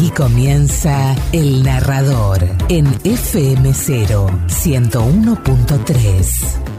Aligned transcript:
Aquí 0.00 0.08
comienza 0.12 1.14
El 1.30 1.62
Narrador 1.62 2.42
en 2.70 2.86
FM0 2.86 4.46
101.3. 4.48 6.69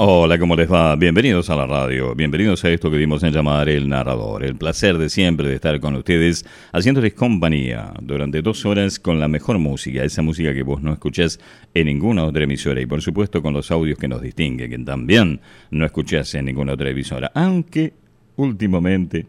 Hola, 0.00 0.38
¿cómo 0.38 0.54
les 0.54 0.70
va? 0.70 0.94
Bienvenidos 0.94 1.50
a 1.50 1.56
la 1.56 1.66
radio, 1.66 2.14
bienvenidos 2.14 2.64
a 2.64 2.70
esto 2.70 2.88
que 2.88 2.98
dimos 2.98 3.24
en 3.24 3.32
llamar 3.32 3.68
El 3.68 3.88
Narrador. 3.88 4.44
El 4.44 4.54
placer 4.54 4.96
de 4.96 5.08
siempre 5.08 5.48
de 5.48 5.56
estar 5.56 5.80
con 5.80 5.96
ustedes, 5.96 6.46
haciéndoles 6.72 7.14
compañía 7.14 7.92
durante 8.00 8.40
dos 8.40 8.64
horas 8.64 9.00
con 9.00 9.18
la 9.18 9.26
mejor 9.26 9.58
música, 9.58 10.04
esa 10.04 10.22
música 10.22 10.54
que 10.54 10.62
vos 10.62 10.80
no 10.82 10.92
escuchás 10.92 11.40
en 11.74 11.86
ninguna 11.86 12.22
otra 12.22 12.44
emisora 12.44 12.80
y 12.80 12.86
por 12.86 13.02
supuesto 13.02 13.42
con 13.42 13.52
los 13.52 13.72
audios 13.72 13.98
que 13.98 14.06
nos 14.06 14.22
distinguen, 14.22 14.70
que 14.70 14.78
también 14.78 15.40
no 15.72 15.84
escuchás 15.84 16.32
en 16.36 16.44
ninguna 16.44 16.74
otra 16.74 16.90
emisora, 16.90 17.32
aunque 17.34 17.92
últimamente 18.36 19.26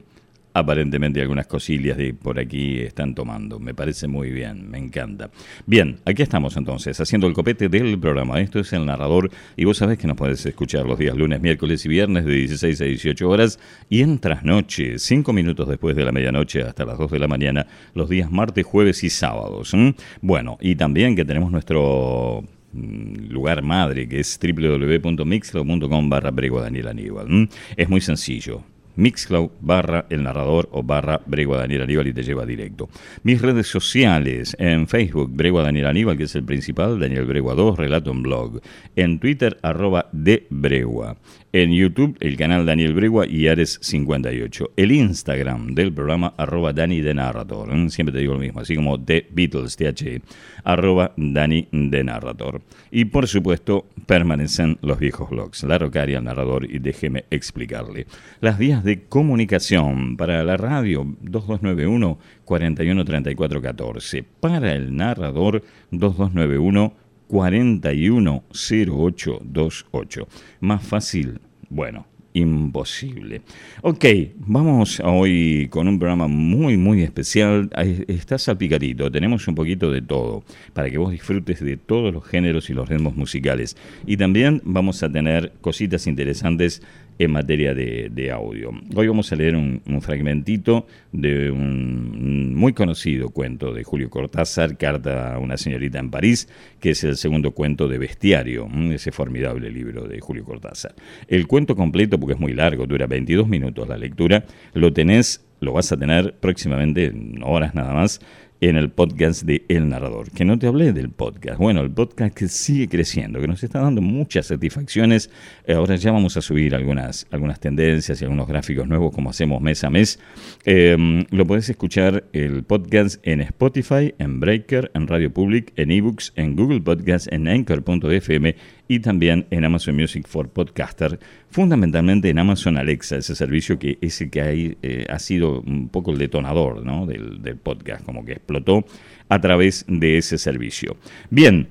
aparentemente 0.53 1.21
algunas 1.21 1.47
cosillas 1.47 1.97
de 1.97 2.13
por 2.13 2.39
aquí 2.39 2.79
están 2.79 3.15
tomando. 3.15 3.59
Me 3.59 3.73
parece 3.73 4.07
muy 4.07 4.31
bien, 4.31 4.69
me 4.69 4.77
encanta. 4.77 5.29
Bien, 5.65 5.99
aquí 6.05 6.21
estamos 6.21 6.57
entonces, 6.57 6.99
haciendo 6.99 7.27
el 7.27 7.33
copete 7.33 7.69
del 7.69 7.99
programa. 7.99 8.39
Esto 8.39 8.59
es 8.59 8.73
el 8.73 8.85
narrador 8.85 9.29
y 9.55 9.65
vos 9.65 9.77
sabés 9.77 9.97
que 9.97 10.07
nos 10.07 10.17
puedes 10.17 10.45
escuchar 10.45 10.85
los 10.85 10.97
días 10.97 11.15
lunes, 11.15 11.41
miércoles 11.41 11.85
y 11.85 11.89
viernes 11.89 12.25
de 12.25 12.33
16 12.33 12.81
a 12.81 12.85
18 12.85 13.29
horas 13.29 13.59
y 13.89 14.01
en 14.01 14.19
trasnoche, 14.19 14.99
5 14.99 15.33
minutos 15.33 15.67
después 15.67 15.95
de 15.95 16.03
la 16.03 16.11
medianoche 16.11 16.63
hasta 16.63 16.85
las 16.85 16.97
2 16.97 17.11
de 17.11 17.19
la 17.19 17.27
mañana, 17.27 17.67
los 17.93 18.09
días 18.09 18.31
martes, 18.31 18.65
jueves 18.65 19.03
y 19.03 19.09
sábados. 19.09 19.73
Bueno, 20.21 20.57
y 20.61 20.75
también 20.75 21.15
que 21.15 21.25
tenemos 21.25 21.51
nuestro 21.51 22.43
mm, 22.73 23.29
lugar 23.29 23.61
madre 23.61 24.07
que 24.07 24.19
es 24.19 24.39
www.mixlo.com 24.41 26.09
barra 26.09 26.31
Daniel 26.31 26.87
Aníbal. 26.87 27.49
Es 27.77 27.89
muy 27.89 28.01
sencillo 28.01 28.63
Mixcloud 28.95 29.51
barra 29.61 30.05
el 30.09 30.23
narrador 30.23 30.69
o 30.71 30.83
barra 30.83 31.21
Bregua 31.25 31.57
Daniel 31.57 31.83
Aníbal 31.83 32.07
y 32.07 32.13
te 32.13 32.23
lleva 32.23 32.45
directo. 32.45 32.89
Mis 33.23 33.41
redes 33.41 33.67
sociales, 33.67 34.55
en 34.59 34.87
Facebook, 34.87 35.31
Bregua 35.33 35.63
Daniel 35.63 35.87
Aníbal, 35.87 36.17
que 36.17 36.23
es 36.23 36.35
el 36.35 36.43
principal, 36.43 36.99
Daniel 36.99 37.25
Bregua 37.25 37.55
2, 37.55 37.77
relato 37.77 38.11
en 38.11 38.23
blog. 38.23 38.61
En 38.95 39.19
Twitter, 39.19 39.57
arroba 39.61 40.09
de 40.11 40.47
Bregua. 40.49 41.17
En 41.51 41.71
YouTube, 41.71 42.15
el 42.19 42.37
canal 42.37 42.63
Daniel 42.63 42.93
Bregua 42.93 43.25
y 43.25 43.45
Ares58. 43.45 44.69
El 44.77 44.91
Instagram 44.91 45.73
del 45.73 45.91
programa, 45.91 46.35
arroba 46.37 46.73
Dani 46.73 47.01
de. 47.01 47.09
¿eh? 47.09 47.89
Siempre 47.89 48.13
te 48.13 48.19
digo 48.19 48.33
lo 48.33 48.39
mismo, 48.39 48.59
así 48.59 48.75
como 48.75 49.03
The 49.03 49.25
Beatles, 49.31 49.75
TH, 49.75 50.21
arroba 50.63 51.11
Dani 51.17 51.67
de. 51.71 52.61
Y 52.91 53.05
por 53.05 53.27
supuesto, 53.27 53.87
permanecen 54.05 54.77
los 54.83 54.99
viejos 54.99 55.31
blogs, 55.31 55.63
La 55.63 55.79
Rocaria, 55.79 56.19
el 56.19 56.23
narrador, 56.23 56.71
y 56.71 56.77
déjeme 56.77 57.25
explicarle. 57.31 58.05
Las 58.41 58.59
vías 58.59 58.83
de 58.83 59.05
comunicación 59.05 60.17
para 60.17 60.43
la 60.43 60.55
radio, 60.55 60.99
2291 61.21 62.19
413414. 62.45 64.23
Para 64.39 64.75
el 64.75 64.95
narrador, 64.95 65.63
2291 65.89 67.08
410828. 67.29 70.27
Más 70.59 70.83
fácil, 70.83 71.39
bueno, 71.69 72.05
imposible. 72.33 73.41
Ok, 73.81 74.05
vamos 74.37 75.01
hoy 75.03 75.67
con 75.69 75.87
un 75.87 75.99
programa 75.99 76.27
muy, 76.27 76.77
muy 76.77 77.03
especial. 77.03 77.69
Está 78.07 78.37
salpicadito, 78.37 79.11
tenemos 79.11 79.47
un 79.47 79.55
poquito 79.55 79.91
de 79.91 80.01
todo, 80.01 80.43
para 80.73 80.89
que 80.89 80.97
vos 80.97 81.11
disfrutes 81.11 81.61
de 81.61 81.77
todos 81.77 82.13
los 82.13 82.25
géneros 82.25 82.69
y 82.69 82.73
los 82.73 82.89
ritmos 82.89 83.15
musicales. 83.15 83.77
Y 84.05 84.17
también 84.17 84.61
vamos 84.63 85.01
a 85.03 85.11
tener 85.11 85.53
cositas 85.61 86.07
interesantes 86.07 86.81
en 87.19 87.31
materia 87.31 87.73
de, 87.73 88.31
audio. 88.31 88.71
Hoy 88.95 89.07
vamos 89.07 89.31
a 89.31 89.35
leer 89.35 89.55
un, 89.55 89.81
fragmentito 90.01 90.87
de 91.11 91.51
un 91.51 92.55
muy 92.55 92.71
conocido 92.71 93.29
cuento 93.29 93.73
de 93.73 93.83
Julio 93.83 94.09
Cortázar, 94.09 94.77
Carta 94.77 95.35
a 95.35 95.39
una 95.39 95.57
señorita 95.57 95.99
en 95.99 96.09
París, 96.09 96.47
que 96.79 96.91
es 96.91 97.03
el 97.03 97.17
segundo 97.17 97.51
cuento 97.51 97.89
de 97.89 97.97
Bestiario, 97.97 98.69
ese 98.91 99.11
formidable 99.11 99.69
libro 99.69 100.07
de 100.07 100.21
Julio 100.21 100.45
Cortázar. 100.45 100.95
El 101.27 101.45
cuento 101.45 101.75
completo, 101.75 102.17
porque 102.17 102.33
es 102.35 102.39
muy 102.39 102.53
largo, 102.53 102.87
dura 102.87 103.05
22 103.05 103.49
minutos 103.49 103.89
la 103.89 103.97
lectura, 103.97 104.45
lo 104.73 104.93
tenés, 104.93 105.45
lo 105.59 105.73
vas 105.73 105.91
a 105.91 105.97
tener 105.97 106.35
próximamente, 106.39 107.07
en 107.07 107.41
horas 107.43 107.75
nada 107.75 107.93
más, 107.93 108.21
en 108.61 108.75
el 108.75 108.89
podcast 108.89 109.43
de 109.43 109.63
El 109.69 109.89
Narrador. 109.89 110.31
Que 110.31 110.45
no 110.45 110.59
te 110.59 110.67
hablé 110.67 110.93
del 110.93 111.09
podcast. 111.09 111.57
Bueno, 111.57 111.81
el 111.81 111.91
podcast 111.91 112.35
que 112.35 112.47
sigue 112.47 112.87
creciendo, 112.87 113.39
que 113.39 113.47
nos 113.47 113.63
está 113.63 113.79
dando 113.79 114.01
muchas 114.01 114.47
satisfacciones. 114.47 115.29
Eh, 115.65 115.73
ahora 115.73 115.95
ya 115.95 116.11
vamos 116.11 116.35
a 116.37 116.41
subir 116.41 116.75
algunas, 116.75 117.27
algunas 117.31 117.59
tendencias 117.59 118.21
y 118.21 118.25
algunos 118.25 118.47
gráficos 118.47 118.87
nuevos 118.87 119.13
como 119.13 119.29
hacemos 119.29 119.61
mes 119.61 119.83
a 119.83 119.89
mes. 119.89 120.19
Em, 120.65 121.25
lo 121.29 121.45
puedes 121.45 121.69
escuchar 121.69 122.25
el 122.33 122.63
podcast 122.63 123.25
en 123.25 123.41
Spotify, 123.41 124.13
en 124.19 124.39
Breaker, 124.39 124.91
en 124.93 125.07
Radio 125.07 125.33
Public, 125.33 125.73
en 125.75 125.91
eBooks, 125.91 126.33
en 126.35 126.55
Google 126.55 126.81
Podcast, 126.81 127.31
en 127.31 127.47
Anchor.fm 127.47 128.55
y 128.89 128.99
también 128.99 129.45
en 129.51 129.63
Amazon 129.63 129.95
Music 129.95 130.27
for 130.27 130.49
Podcaster, 130.49 131.19
fundamentalmente 131.51 132.27
en 132.27 132.39
Amazon 132.39 132.75
Alexa, 132.75 133.17
ese 133.17 133.35
servicio 133.35 133.77
que 133.77 133.99
es 134.01 134.19
el 134.19 134.31
que 134.31 134.77
eh, 134.81 135.05
ha 135.07 135.19
sido 135.19 135.61
un 135.61 135.89
poco 135.89 136.11
el 136.11 136.17
detonador 136.17 136.83
del, 137.05 137.41
del 137.43 137.55
podcast, 137.55 138.03
como 138.03 138.25
que 138.25 138.33
explotó 138.33 138.83
a 139.29 139.39
través 139.39 139.85
de 139.87 140.17
ese 140.17 140.37
servicio. 140.37 140.97
Bien, 141.29 141.69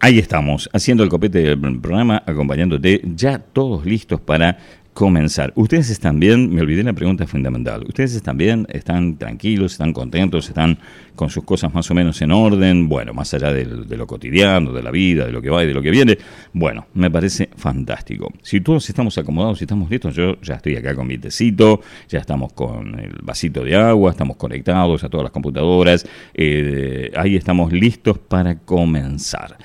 Ahí 0.00 0.18
estamos, 0.18 0.68
haciendo 0.74 1.02
el 1.02 1.08
copete 1.08 1.38
del 1.38 1.80
programa, 1.80 2.22
acompañándote, 2.26 3.00
ya 3.04 3.38
todos 3.38 3.86
listos 3.86 4.20
para 4.20 4.58
comenzar. 4.94 5.52
Ustedes 5.56 5.90
están 5.90 6.20
bien, 6.20 6.54
me 6.54 6.62
olvidé 6.62 6.84
la 6.84 6.92
pregunta 6.92 7.26
fundamental. 7.26 7.84
Ustedes 7.86 8.14
están 8.14 8.38
bien, 8.38 8.66
están 8.70 9.18
tranquilos, 9.18 9.72
están 9.72 9.92
contentos, 9.92 10.48
están 10.48 10.78
con 11.16 11.30
sus 11.30 11.44
cosas 11.44 11.74
más 11.74 11.90
o 11.90 11.94
menos 11.94 12.22
en 12.22 12.30
orden, 12.30 12.88
bueno, 12.88 13.12
más 13.12 13.34
allá 13.34 13.52
de, 13.52 13.64
lo 13.64 14.06
cotidiano, 14.06 14.72
de 14.72 14.82
la 14.82 14.90
vida, 14.90 15.26
de 15.26 15.32
lo 15.32 15.42
que 15.42 15.50
va 15.50 15.64
y 15.64 15.66
de 15.66 15.74
lo 15.74 15.82
que 15.82 15.90
viene. 15.90 16.16
Bueno, 16.52 16.86
me 16.94 17.10
parece 17.10 17.50
fantástico. 17.56 18.32
Si 18.42 18.60
todos 18.60 18.88
estamos 18.88 19.18
acomodados 19.18 19.60
y 19.60 19.64
estamos 19.64 19.90
listos, 19.90 20.14
yo 20.14 20.40
ya 20.40 20.54
estoy 20.54 20.76
acá 20.76 20.94
con 20.94 21.06
mi 21.06 21.18
tecito, 21.18 21.80
ya 22.08 22.20
estamos 22.20 22.52
con 22.52 22.98
el 22.98 23.18
vasito 23.20 23.64
de 23.64 23.74
agua, 23.74 24.12
estamos 24.12 24.36
conectados 24.36 25.02
a 25.02 25.08
todas 25.08 25.24
las 25.24 25.32
computadoras, 25.32 26.06
eh, 26.32 27.10
ahí 27.16 27.34
estamos 27.34 27.72
listos 27.72 28.18
para 28.18 28.58
comenzar. 28.60 29.56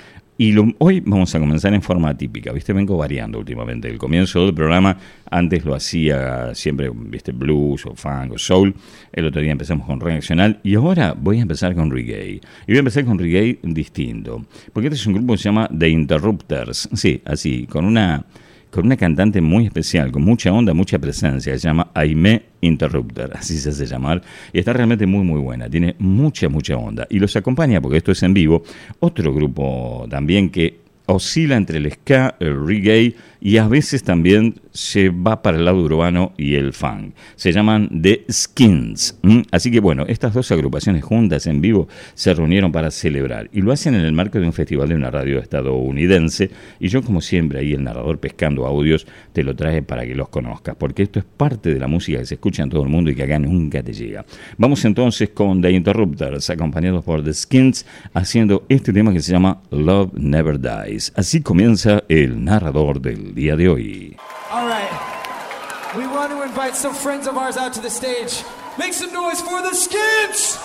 Y 0.41 0.55
hoy 0.77 1.01
vamos 1.01 1.35
a 1.35 1.39
comenzar 1.41 1.73
en 1.73 1.81
forma 1.81 2.15
típica, 2.17 2.53
¿viste? 2.53 2.71
Vengo 2.71 2.95
variando 2.95 3.39
últimamente. 3.39 3.89
El 3.89 3.97
comienzo 3.97 4.45
del 4.45 4.53
programa, 4.53 4.95
antes 5.29 5.65
lo 5.65 5.75
hacía 5.75 6.55
siempre, 6.55 6.89
¿viste? 6.95 7.33
Blues 7.33 7.85
o 7.85 7.93
funk 7.93 8.31
o 8.31 8.37
soul. 8.37 8.73
El 9.11 9.25
otro 9.25 9.41
día 9.41 9.51
empezamos 9.51 9.85
con 9.85 9.99
reaccional 9.99 10.61
y 10.63 10.75
ahora 10.75 11.13
voy 11.13 11.39
a 11.39 11.41
empezar 11.41 11.75
con 11.75 11.91
reggae. 11.91 12.35
Y 12.35 12.41
voy 12.67 12.77
a 12.77 12.79
empezar 12.79 13.03
con 13.03 13.19
reggae 13.19 13.59
distinto. 13.63 14.45
Porque 14.71 14.87
este 14.87 14.95
es 14.95 15.07
un 15.07 15.15
grupo 15.15 15.33
que 15.33 15.39
se 15.39 15.43
llama 15.43 15.69
The 15.77 15.89
Interrupters. 15.89 16.87
Sí, 16.93 17.21
así, 17.25 17.67
con 17.67 17.83
una 17.83 18.23
con 18.69 18.85
una 18.85 18.97
cantante 18.97 19.41
muy 19.41 19.65
especial, 19.65 20.11
con 20.11 20.23
mucha 20.23 20.51
onda, 20.51 20.73
mucha 20.73 20.99
presencia, 20.99 21.57
se 21.57 21.67
llama 21.67 21.89
Aime 21.93 22.43
Interrupter, 22.61 23.31
así 23.35 23.57
se 23.57 23.69
hace 23.69 23.85
llamar, 23.85 24.21
y 24.53 24.59
está 24.59 24.73
realmente 24.73 25.05
muy 25.05 25.23
muy 25.23 25.39
buena, 25.39 25.69
tiene 25.69 25.95
mucha 25.99 26.49
mucha 26.49 26.77
onda. 26.77 27.07
Y 27.09 27.19
los 27.19 27.35
acompaña, 27.35 27.81
porque 27.81 27.97
esto 27.97 28.11
es 28.11 28.21
en 28.23 28.33
vivo, 28.33 28.63
otro 28.99 29.33
grupo 29.33 30.05
también 30.09 30.49
que 30.49 30.79
oscila 31.07 31.57
entre 31.57 31.79
el 31.79 31.91
ska, 31.91 32.35
el 32.39 32.65
reggae 32.65 33.15
y 33.41 33.57
a 33.57 33.67
veces 33.67 34.03
también 34.03 34.55
se 34.71 35.09
va 35.09 35.41
para 35.41 35.57
el 35.57 35.65
lado 35.65 35.81
urbano 35.81 36.33
y 36.37 36.55
el 36.55 36.73
funk. 36.73 37.13
Se 37.35 37.51
llaman 37.51 38.01
The 38.01 38.25
Skins. 38.31 39.19
Así 39.51 39.71
que 39.71 39.79
bueno, 39.79 40.05
estas 40.07 40.33
dos 40.33 40.51
agrupaciones 40.51 41.03
juntas 41.03 41.47
en 41.47 41.61
vivo 41.61 41.87
se 42.13 42.33
reunieron 42.33 42.71
para 42.71 42.91
celebrar 42.91 43.49
y 43.51 43.61
lo 43.61 43.71
hacen 43.71 43.95
en 43.95 44.01
el 44.01 44.13
marco 44.13 44.39
de 44.39 44.45
un 44.45 44.53
festival 44.53 44.89
de 44.89 44.95
una 44.95 45.11
radio 45.11 45.39
estadounidense 45.39 46.51
y 46.79 46.87
yo 46.89 47.01
como 47.01 47.21
siempre 47.21 47.59
ahí 47.59 47.73
el 47.73 47.83
narrador 47.83 48.19
pescando 48.19 48.65
audios 48.65 49.07
te 49.33 49.43
lo 49.43 49.55
trae 49.55 49.81
para 49.81 50.05
que 50.05 50.15
los 50.15 50.29
conozcas, 50.29 50.75
porque 50.77 51.03
esto 51.03 51.19
es 51.19 51.25
parte 51.25 51.73
de 51.73 51.79
la 51.79 51.87
música 51.87 52.19
que 52.19 52.25
se 52.25 52.35
escucha 52.35 52.63
en 52.63 52.69
todo 52.69 52.83
el 52.83 52.89
mundo 52.89 53.11
y 53.11 53.15
que 53.15 53.23
acá 53.23 53.39
nunca 53.39 53.81
te 53.83 53.93
llega. 53.93 54.25
Vamos 54.57 54.83
entonces 54.85 55.29
con 55.29 55.61
The 55.61 55.71
Interrupters 55.71 56.49
acompañados 56.49 57.03
por 57.03 57.23
The 57.23 57.33
Skins 57.33 57.85
haciendo 58.13 58.65
este 58.69 58.93
tema 58.93 59.13
que 59.13 59.21
se 59.21 59.31
llama 59.31 59.61
Love 59.71 60.13
Never 60.13 60.59
Dies. 60.59 61.13
Así 61.15 61.41
comienza 61.41 62.03
el 62.09 62.43
narrador 62.43 63.01
del 63.01 63.28
día 63.33 63.55
de 63.57 63.67
hoy. 63.67 64.17
All 64.51 64.67
right. 64.67 65.95
We 65.95 66.05
want 66.05 66.31
to 66.31 66.43
invite 66.43 66.75
some 66.75 66.93
friends 66.93 67.27
of 67.27 67.37
ours 67.37 67.57
out 67.57 67.73
to 67.73 67.81
the 67.81 67.89
stage. 67.89 68.43
Make 68.77 68.93
some 68.93 69.11
noise 69.11 69.41
for 69.41 69.61
the 69.61 69.73
Skins! 69.73 70.57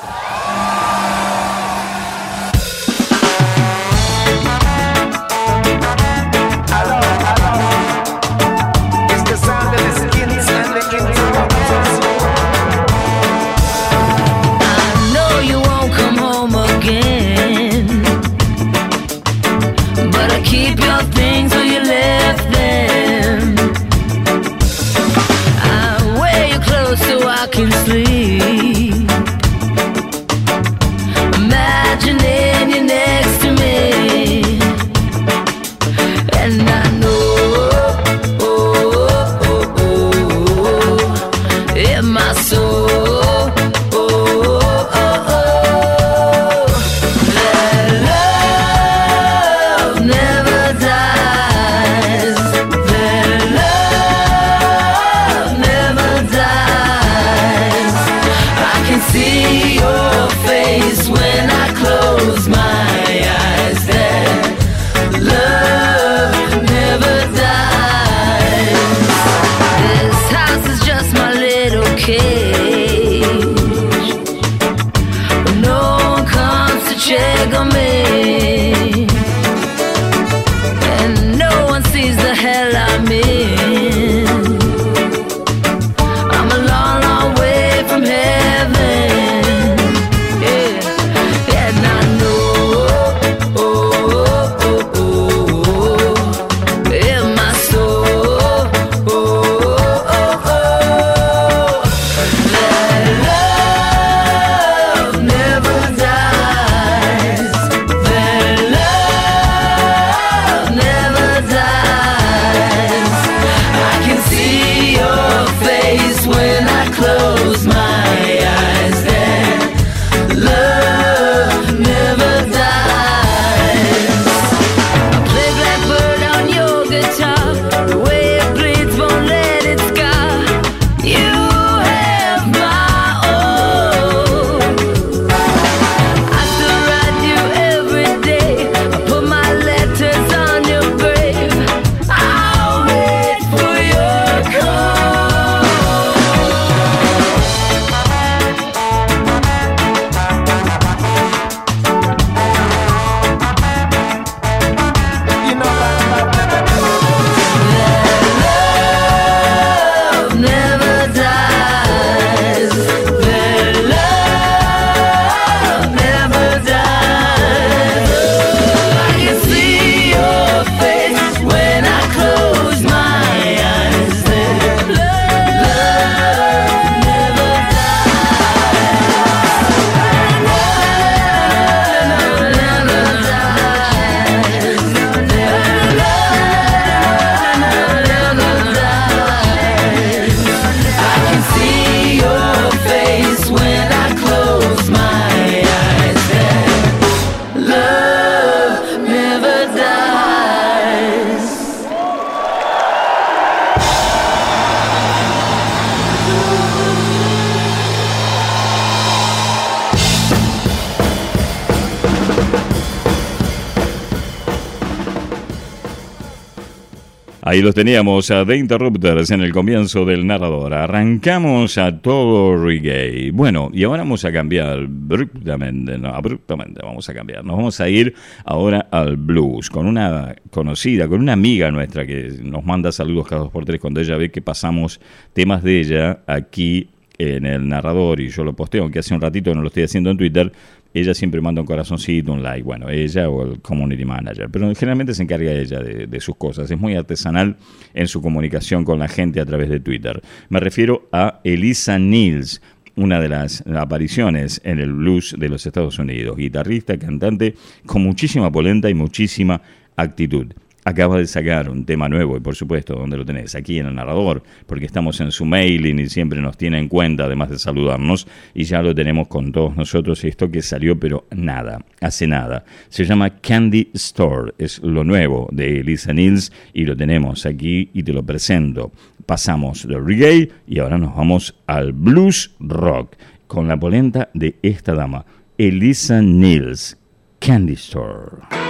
Ahí 217.46 217.60
los 217.60 217.74
teníamos 217.74 218.30
a 218.30 218.46
The 218.46 218.56
Interrupters 218.56 219.30
en 219.30 219.42
el 219.42 219.52
comienzo 219.52 220.06
del 220.06 220.26
narrador. 220.26 220.72
Arrancamos 220.72 221.76
a 221.76 222.00
todo 222.00 222.56
reggae. 222.56 223.32
Bueno, 223.32 223.68
y 223.70 223.84
ahora 223.84 223.98
vamos 223.98 224.24
a 224.24 224.32
cambiar 224.32 224.78
abruptamente, 224.78 225.98
no, 225.98 226.08
abruptamente 226.08 226.80
vamos 226.82 227.06
a 227.10 227.12
cambiar. 227.12 227.44
Nos 227.44 227.56
vamos 227.58 227.78
a 227.82 227.88
ir 227.90 228.14
ahora 228.46 228.88
al 228.90 229.18
blues 229.18 229.68
con 229.68 229.86
una 229.86 230.34
conocida, 230.50 231.06
con 231.06 231.20
una 231.20 231.34
amiga 231.34 231.70
nuestra 231.70 232.06
que 232.06 232.32
nos 232.42 232.64
manda 232.64 232.90
saludos 232.92 233.28
cada 233.28 233.42
dos 233.42 233.52
por 233.52 233.66
tres 233.66 233.78
cuando 233.78 234.00
ella 234.00 234.16
ve 234.16 234.30
que 234.30 234.40
pasamos 234.40 234.98
temas 235.34 235.62
de 235.62 235.80
ella 235.80 236.20
aquí 236.26 236.93
en 237.18 237.46
el 237.46 237.68
narrador 237.68 238.20
y 238.20 238.28
yo 238.28 238.44
lo 238.44 238.54
posteo, 238.54 238.82
aunque 238.82 238.98
hace 238.98 239.14
un 239.14 239.20
ratito 239.20 239.54
no 239.54 239.62
lo 239.62 239.68
estoy 239.68 239.84
haciendo 239.84 240.10
en 240.10 240.16
Twitter, 240.16 240.52
ella 240.92 241.14
siempre 241.14 241.40
manda 241.40 241.60
un 241.60 241.66
corazoncito, 241.66 242.32
un 242.32 242.42
like, 242.42 242.62
bueno, 242.62 242.88
ella 242.88 243.28
o 243.28 243.44
el 243.44 243.60
community 243.60 244.04
manager, 244.04 244.48
pero 244.50 244.72
generalmente 244.74 245.14
se 245.14 245.24
encarga 245.24 245.50
ella 245.52 245.80
de, 245.80 246.20
sus 246.20 246.36
cosas, 246.36 246.70
es 246.70 246.78
muy 246.78 246.94
artesanal 246.94 247.56
en 247.94 248.06
su 248.06 248.22
comunicación 248.22 248.84
con 248.84 248.98
la 248.98 249.08
gente 249.08 249.40
a 249.40 249.44
través 249.44 249.68
de 249.68 249.80
Twitter. 249.80 250.22
Me 250.48 250.60
refiero 250.60 251.08
a 251.10 251.40
Elisa 251.42 251.98
Niels, 251.98 252.62
una 252.96 253.20
de 253.20 253.28
las 253.28 253.64
apariciones 253.66 254.60
en 254.64 254.78
el 254.78 254.92
blues 254.92 255.34
de 255.36 255.48
los 255.48 255.66
Estados 255.66 255.98
Unidos, 255.98 256.36
guitarrista, 256.36 256.96
cantante, 256.96 257.56
con 257.86 258.02
muchísima 258.02 258.52
polenta 258.52 258.88
y 258.88 258.94
muchísima 258.94 259.60
actitud 259.96 260.52
acaba 260.84 261.18
de 261.18 261.26
sacar 261.26 261.70
un 261.70 261.84
tema 261.84 262.08
nuevo 262.08 262.36
y 262.36 262.40
por 262.40 262.54
supuesto, 262.54 262.94
donde 262.94 263.16
lo 263.16 263.24
tenés? 263.24 263.54
Aquí 263.54 263.78
en 263.78 263.86
el 263.86 263.94
narrador, 263.94 264.42
porque 264.66 264.84
estamos 264.84 265.20
en 265.20 265.30
su 265.32 265.44
mailing 265.44 265.98
y 265.98 266.08
siempre 266.08 266.40
nos 266.40 266.56
tiene 266.56 266.78
en 266.78 266.88
cuenta, 266.88 267.24
además 267.24 267.50
de 267.50 267.58
saludarnos, 267.58 268.26
y 268.54 268.64
ya 268.64 268.82
lo 268.82 268.94
tenemos 268.94 269.28
con 269.28 269.52
todos 269.52 269.76
nosotros, 269.76 270.22
esto 270.24 270.50
que 270.50 270.62
salió, 270.62 270.98
pero 270.98 271.26
nada, 271.34 271.84
hace 272.00 272.26
nada. 272.26 272.64
Se 272.88 273.04
llama 273.04 273.40
Candy 273.40 273.90
Store, 273.94 274.52
es 274.58 274.80
lo 274.80 275.04
nuevo 275.04 275.48
de 275.50 275.80
Elisa 275.80 276.12
Nils 276.12 276.52
y 276.72 276.84
lo 276.84 276.96
tenemos 276.96 277.46
aquí 277.46 277.90
y 277.94 278.02
te 278.02 278.12
lo 278.12 278.22
presento. 278.22 278.92
Pasamos 279.26 279.88
del 279.88 280.04
reggae 280.04 280.50
y 280.66 280.78
ahora 280.78 280.98
nos 280.98 281.14
vamos 281.16 281.54
al 281.66 281.92
blues 281.92 282.54
rock 282.60 283.16
con 283.46 283.68
la 283.68 283.78
polenta 283.78 284.30
de 284.34 284.56
esta 284.62 284.94
dama, 284.94 285.24
Elisa 285.56 286.20
Nils, 286.20 286.98
Candy 287.38 287.74
Store. 287.74 288.63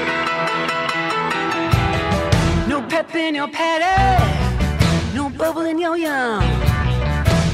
Pep 3.07 3.17
in 3.17 3.35
your 3.35 3.49
patty, 3.49 5.15
no 5.15 5.29
bubble 5.31 5.63
in 5.63 5.79
your 5.79 5.97
yum, 5.97 6.43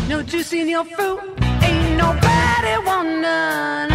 no 0.08 0.22
juice 0.22 0.52
in 0.52 0.68
your 0.68 0.84
fruit, 0.84 1.20
ain't 1.62 1.96
nobody 1.96 2.86
want 2.86 3.08
none. 3.20 3.90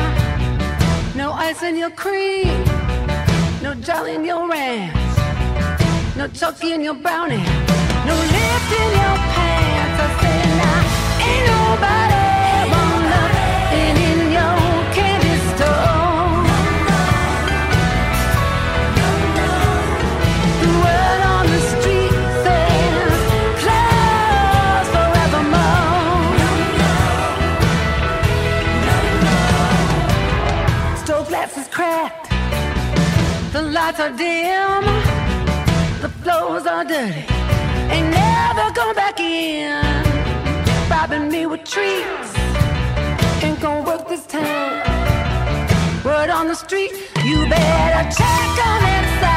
No 1.16 1.32
ice 1.32 1.64
in 1.64 1.78
your 1.78 1.92
cream, 1.92 2.64
no 3.62 3.74
jelly 3.76 4.16
in 4.16 4.26
your 4.26 4.50
ranch, 4.50 4.96
no 6.18 6.28
chucky 6.28 6.74
in 6.74 6.82
your 6.82 6.96
brownie, 6.96 7.38
no 8.08 8.16
lift 8.16 8.72
in 8.82 8.90
your 9.02 9.18
pants. 9.34 10.02
I 10.04 10.08
say 10.22 10.40
now, 10.60 11.26
ain't 11.26 11.48
nobody. 11.48 12.05
The 46.56 46.66
street, 46.68 46.92
you 47.26 47.48
better 47.50 48.10
check 48.12 48.66
on 48.66 48.84
inside. 48.84 49.35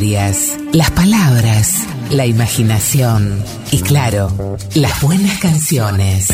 Las 0.00 0.92
palabras, 0.92 1.82
la 2.10 2.24
imaginación 2.24 3.42
y 3.72 3.80
claro, 3.80 4.56
las 4.74 5.02
buenas 5.02 5.38
canciones. 5.38 6.28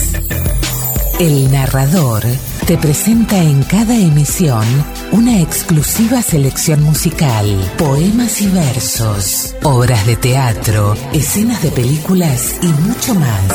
El 1.19 1.51
narrador 1.51 2.25
te 2.67 2.77
presenta 2.77 3.39
en 3.39 3.63
cada 3.63 3.97
emisión 3.97 4.67
una 5.13 5.41
exclusiva 5.41 6.21
selección 6.21 6.83
musical, 6.83 7.47
poemas 7.79 8.43
y 8.43 8.49
versos, 8.49 9.55
obras 9.63 10.05
de 10.05 10.17
teatro, 10.17 10.95
escenas 11.15 11.63
de 11.63 11.71
películas 11.71 12.57
y 12.61 12.67
mucho 12.67 13.15
más. 13.15 13.49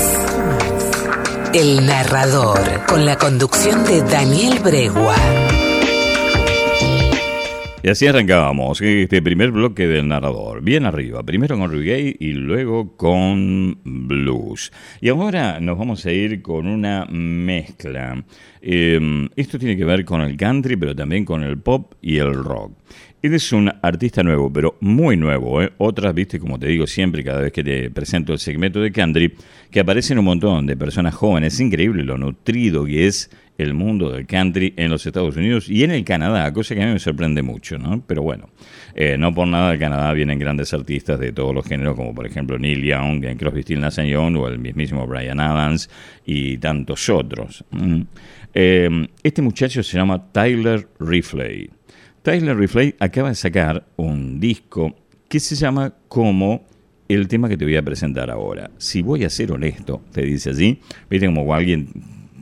El 1.54 1.86
narrador, 1.86 2.84
con 2.88 3.06
la 3.06 3.16
conducción 3.20 3.84
de 3.84 4.01
Daniel 4.01 4.58
Bregua. 4.60 5.69
Y 7.89 7.91
así 7.91 8.05
arrancábamos 8.05 8.79
este 8.81 9.19
primer 9.19 9.50
bloque 9.50 9.88
del 9.88 10.08
narrador, 10.08 10.62
bien 10.62 10.86
arriba, 10.86 11.24
primero 11.24 11.58
con 11.58 11.72
reggae 11.72 12.15
y 12.19 12.34
luego 12.34 12.96
con 12.96 13.79
blues. 13.84 14.72
Y 15.01 15.10
ahora 15.10 15.60
nos 15.60 15.75
vamos 15.75 16.05
a 16.05 16.12
ir 16.12 16.43
con 16.43 16.67
una 16.67 17.08
mezcla. 17.10 18.24
Eh, 18.62 19.27
esto 19.36 19.58
tiene 19.58 19.75
que 19.75 19.86
ver 19.86 20.05
con 20.05 20.22
el 20.22 20.38
country, 20.38 20.75
pero 20.75 20.96
también 20.96 21.25
con 21.25 21.41
el 21.41 21.58
pop 21.58 21.96
y 22.00 22.17
el 22.17 22.36
rock. 22.36 22.74
Él 23.24 23.34
es 23.34 23.51
un 23.51 23.72
artista 23.81 24.22
nuevo, 24.22 24.53
pero 24.53 24.77
muy 24.81 25.17
nuevo. 25.17 25.60
¿eh? 25.60 25.72
Otras, 25.79 26.13
viste, 26.13 26.38
como 26.38 26.60
te 26.60 26.67
digo 26.67 26.86
siempre, 26.86 27.24
cada 27.24 27.41
vez 27.41 27.51
que 27.51 27.63
te 27.63 27.89
presento 27.89 28.34
el 28.34 28.39
segmento 28.39 28.81
de 28.81 28.91
country, 28.91 29.34
que 29.72 29.79
aparecen 29.79 30.19
un 30.19 30.25
montón 30.25 30.67
de 30.67 30.77
personas 30.77 31.15
jóvenes. 31.15 31.55
Es 31.55 31.60
increíble 31.60 32.03
lo 32.03 32.19
nutrido 32.19 32.86
que 32.86 33.08
es 33.08 33.31
el 33.60 33.74
mundo 33.74 34.10
del 34.10 34.25
country 34.25 34.74
en 34.78 34.89
los 34.89 35.06
Estados 35.06 35.36
Unidos 35.36 35.70
y 35.70 35.84
en 35.84 35.92
el 35.92 36.06
Canadá, 36.06 36.51
cosa 36.54 36.74
que 36.74 36.82
a 36.82 36.86
mí 36.86 36.94
me 36.94 37.00
sorprende 37.00 37.42
mucho, 37.42 37.78
¿no? 37.78 38.01
Pero 38.08 38.24
bueno, 38.24 38.50
eh, 38.96 39.18
no 39.18 39.34
por 39.34 39.48
nada 39.48 39.72
del 39.72 39.80
Canadá 39.80 40.13
vienen 40.13 40.39
grandes 40.39 40.74
artistas 40.74 41.20
de 41.20 41.34
todos 41.34 41.54
los 41.54 41.66
géneros, 41.66 41.98
como 41.98 42.16
por 42.16 42.25
ejemplo 42.25 42.58
Neil 42.58 42.82
Young, 42.82 43.38
Crosby, 43.38 43.62
Still, 43.63 43.82
Nash 43.82 44.00
Young 44.00 44.38
o 44.38 44.48
el 44.48 44.60
mismísimo 44.60 45.06
Brian 45.06 45.42
Adams 45.42 45.89
y 46.25 46.58
tantos 46.58 47.10
otros. 47.10 47.66
Eh, 48.54 49.08
este 49.22 49.42
muchacho 49.42 49.84
se 49.84 49.98
llama 49.98 50.32
Tyler 50.32 50.88
Rifley. 50.98 51.70
Tyler 52.22 52.58
Rifley 52.58 52.96
acaba 52.98 53.28
de 53.28 53.36
sacar 53.36 53.86
un 53.98 54.39
disco 54.39 54.96
que 55.28 55.42
se 55.42 55.56
llama 55.56 55.94
como 56.08 56.66
el 57.10 57.28
tema 57.28 57.50
que 57.50 57.58
te 57.58 57.66
voy 57.66 57.75
a 57.75 57.84
presentar 57.84 58.30
ahora. 58.32 58.72
Si 58.78 59.01
voy 59.01 59.25
a 59.25 59.30
ser 59.30 59.51
honesto, 59.51 60.01
te 60.13 60.22
dice 60.22 60.51
así, 60.51 60.80
viste 61.10 61.25
como 61.25 61.54
alguien 61.54 61.89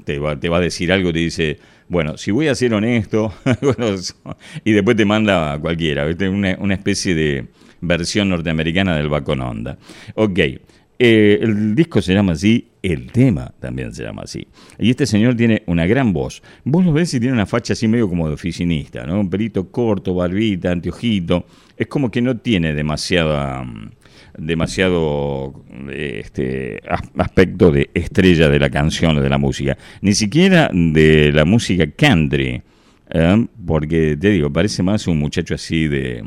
te 0.08 0.20
va, 0.20 0.40
te 0.40 0.48
va 0.48 0.56
a 0.56 0.62
decir 0.62 0.90
algo, 0.94 1.12
te 1.12 1.20
dice, 1.20 1.60
bueno, 1.90 2.18
si 2.18 2.32
voy 2.32 2.48
a 2.48 2.56
ser 2.56 2.74
honesto, 2.74 3.34
y 4.64 4.72
después 4.72 4.96
te 4.96 5.04
manda 5.04 5.52
a 5.52 5.60
cualquiera, 5.60 6.08
Una, 6.30 6.56
una 6.62 6.74
especie 6.76 7.14
de 7.14 7.48
versión 7.82 8.30
norteamericana 8.30 8.96
del 8.96 9.10
Bacon 9.10 9.42
Onda. 9.42 9.78
Ok, 10.16 10.40
eh, 11.00 11.40
el 11.42 11.76
disco 11.76 12.02
se 12.02 12.14
llama 12.14 12.32
así, 12.32 12.70
el 12.82 13.12
tema 13.12 13.54
también 13.60 13.94
se 13.94 14.04
llama 14.04 14.22
así. 14.22 14.48
Y 14.80 14.92
este 14.92 15.06
señor 15.06 15.36
tiene 15.36 15.64
una 15.66 15.86
gran 15.86 16.14
voz. 16.14 16.42
Vos 16.64 16.86
lo 16.86 16.94
ves 16.94 17.14
y 17.14 17.20
tiene 17.20 17.34
una 17.34 17.46
facha 17.46 17.74
así 17.74 17.90
medio 17.90 18.08
como 18.08 18.30
de 18.30 18.36
oficinista, 18.36 19.06
¿no? 19.06 19.20
Un 19.20 19.30
pelito 19.30 19.70
corto, 19.70 20.16
barbita, 20.16 20.72
anteojito. 20.72 21.46
Es 21.76 21.88
como 21.88 22.10
que 22.10 22.22
no 22.22 22.38
tiene 22.38 22.74
demasiada 22.74 23.62
demasiado 24.38 25.64
este, 25.92 26.82
aspecto 27.18 27.72
de 27.72 27.90
estrella 27.94 28.50
de 28.50 28.60
la 28.60 28.70
canción 28.70 29.18
o 29.18 29.22
de 29.22 29.30
la 29.30 29.38
música, 29.38 29.78
ni 30.02 30.14
siquiera 30.14 30.70
de 30.72 31.32
la 31.34 31.46
música 31.46 31.86
country, 31.88 32.62
¿eh? 33.10 33.48
porque 33.66 34.18
te 34.18 34.30
digo, 34.30 34.52
parece 34.52 34.84
más 34.84 35.08
un 35.08 35.20
muchacho 35.20 35.56
así 35.56 35.88
de, 35.88 36.24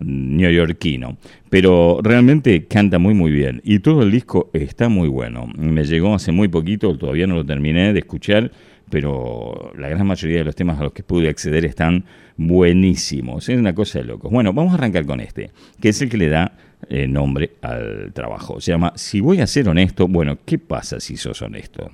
neoyorquino. 0.00 1.16
Pero 1.50 2.00
realmente 2.02 2.66
canta 2.66 2.98
muy 2.98 3.14
muy 3.14 3.30
bien 3.30 3.60
y 3.64 3.78
todo 3.78 4.02
el 4.02 4.10
disco 4.10 4.50
está 4.52 4.88
muy 4.88 5.08
bueno. 5.08 5.46
Me 5.56 5.84
llegó 5.84 6.14
hace 6.14 6.32
muy 6.32 6.48
poquito, 6.48 6.96
todavía 6.96 7.26
no 7.26 7.36
lo 7.36 7.46
terminé 7.46 7.92
de 7.92 8.00
escuchar, 8.00 8.50
pero 8.90 9.72
la 9.78 9.88
gran 9.88 10.06
mayoría 10.06 10.38
de 10.38 10.44
los 10.44 10.56
temas 10.56 10.78
a 10.80 10.84
los 10.84 10.92
que 10.92 11.02
pude 11.02 11.28
acceder 11.28 11.64
están 11.64 12.04
buenísimos. 12.36 13.48
Es 13.48 13.58
una 13.58 13.74
cosa 13.74 14.00
de 14.00 14.06
locos. 14.06 14.30
Bueno, 14.30 14.52
vamos 14.52 14.72
a 14.72 14.76
arrancar 14.76 15.06
con 15.06 15.20
este, 15.20 15.50
que 15.80 15.90
es 15.90 16.02
el 16.02 16.08
que 16.08 16.16
le 16.16 16.28
da 16.28 16.52
eh, 16.88 17.06
nombre 17.06 17.52
al 17.62 18.12
trabajo. 18.12 18.60
Se 18.60 18.72
llama 18.72 18.92
Si 18.96 19.20
voy 19.20 19.40
a 19.40 19.46
ser 19.46 19.68
honesto, 19.68 20.08
bueno, 20.08 20.38
¿qué 20.44 20.58
pasa 20.58 21.00
si 21.00 21.16
sos 21.16 21.42
honesto? 21.42 21.90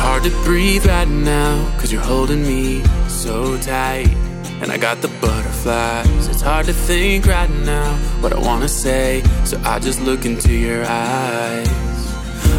hard 0.00 0.22
to 0.22 0.30
breathe 0.44 0.86
right 0.86 1.08
now, 1.08 1.70
cause 1.78 1.92
you're 1.92 2.00
holding 2.00 2.42
me 2.42 2.82
so 3.08 3.56
tight. 3.58 4.29
And 4.60 4.70
I 4.70 4.76
got 4.76 5.00
the 5.00 5.08
butterflies. 5.08 6.28
It's 6.28 6.42
hard 6.42 6.66
to 6.66 6.72
think 6.72 7.26
right 7.26 7.50
now 7.50 7.94
what 8.20 8.32
I 8.32 8.38
wanna 8.38 8.68
say, 8.68 9.22
so 9.44 9.58
I 9.64 9.78
just 9.78 10.00
look 10.02 10.24
into 10.26 10.52
your 10.52 10.84
eyes. 10.84 11.68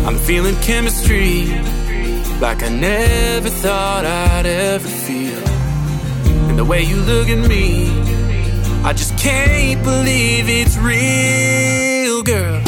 I'm 0.05 0.17
feeling 0.17 0.55
chemistry 0.61 1.45
like 2.39 2.63
I 2.63 2.69
never 2.69 3.49
thought 3.49 4.03
I'd 4.03 4.47
ever 4.47 4.87
feel. 4.87 5.43
And 6.49 6.57
the 6.57 6.65
way 6.65 6.81
you 6.81 6.97
look 6.97 7.29
at 7.29 7.47
me, 7.47 7.91
I 8.83 8.93
just 8.93 9.15
can't 9.17 9.83
believe 9.83 10.49
it's 10.49 10.75
real, 10.77 12.23
girl. 12.23 12.61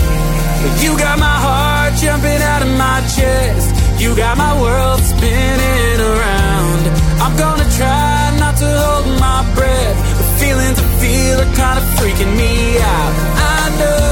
You 0.80 0.96
got 0.98 1.18
my 1.18 1.38
heart 1.46 1.94
jumping 2.00 2.42
out 2.52 2.62
of 2.62 2.72
my 2.78 3.02
chest. 3.16 4.00
You 4.00 4.16
got 4.16 4.38
my 4.38 4.54
world 4.62 5.00
spinning 5.02 6.00
around. 6.00 6.84
I'm 7.20 7.36
gonna 7.36 7.70
try 7.78 8.23
to 8.58 8.68
hold 8.84 9.06
my 9.20 9.42
breath. 9.56 9.98
The 10.20 10.28
feelings 10.42 10.78
I 10.80 10.88
feel 11.02 11.36
are 11.44 11.54
kind 11.56 11.78
of 11.82 11.86
freaking 11.98 12.34
me 12.38 12.78
out. 12.78 13.14
I 13.58 13.62
know 13.80 14.12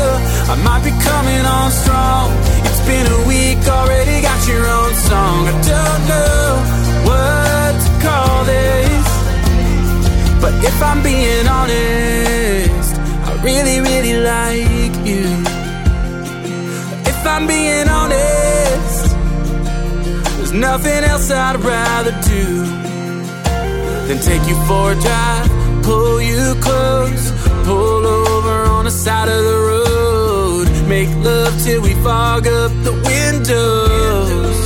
I 0.53 0.55
might 0.67 0.83
be 0.83 0.93
coming 1.09 1.43
on 1.45 1.67
strong. 1.71 2.27
It's 2.67 2.83
been 2.91 3.07
a 3.17 3.21
week 3.27 3.61
already, 3.67 4.21
got 4.21 4.41
your 4.47 4.65
own 4.77 4.93
song. 5.09 5.39
I 5.51 5.55
don't 5.73 6.01
know 6.11 6.41
what 7.09 7.71
to 7.85 7.91
call 8.05 8.37
this. 8.55 9.07
But 10.41 10.53
if 10.69 10.77
I'm 10.89 11.01
being 11.03 11.47
honest, 11.47 12.91
I 13.27 13.31
really, 13.43 13.77
really 13.89 14.15
like 14.33 14.95
you. 15.09 15.25
If 17.11 17.19
I'm 17.33 17.45
being 17.47 17.87
honest, 17.87 19.15
there's 20.37 20.53
nothing 20.53 21.03
else 21.03 21.29
I'd 21.29 21.59
rather 21.59 22.13
do 22.33 22.90
than 24.07 24.19
take 24.19 24.43
you 24.47 24.55
for 24.67 24.91
a 24.91 24.95
drive, 24.95 25.49
pull 25.83 26.21
you 26.21 26.55
close, 26.61 27.31
pull 27.65 28.05
over 28.05 28.63
on 28.75 28.85
the 28.85 28.91
side 28.91 29.27
of 29.27 29.43
the 29.43 29.57
road, 29.69 30.87
make 30.87 31.09
love 31.23 31.53
till 31.63 31.81
we 31.81 31.93
fog 32.03 32.47
up 32.47 32.71
the 32.83 32.93
windows. 32.93 34.57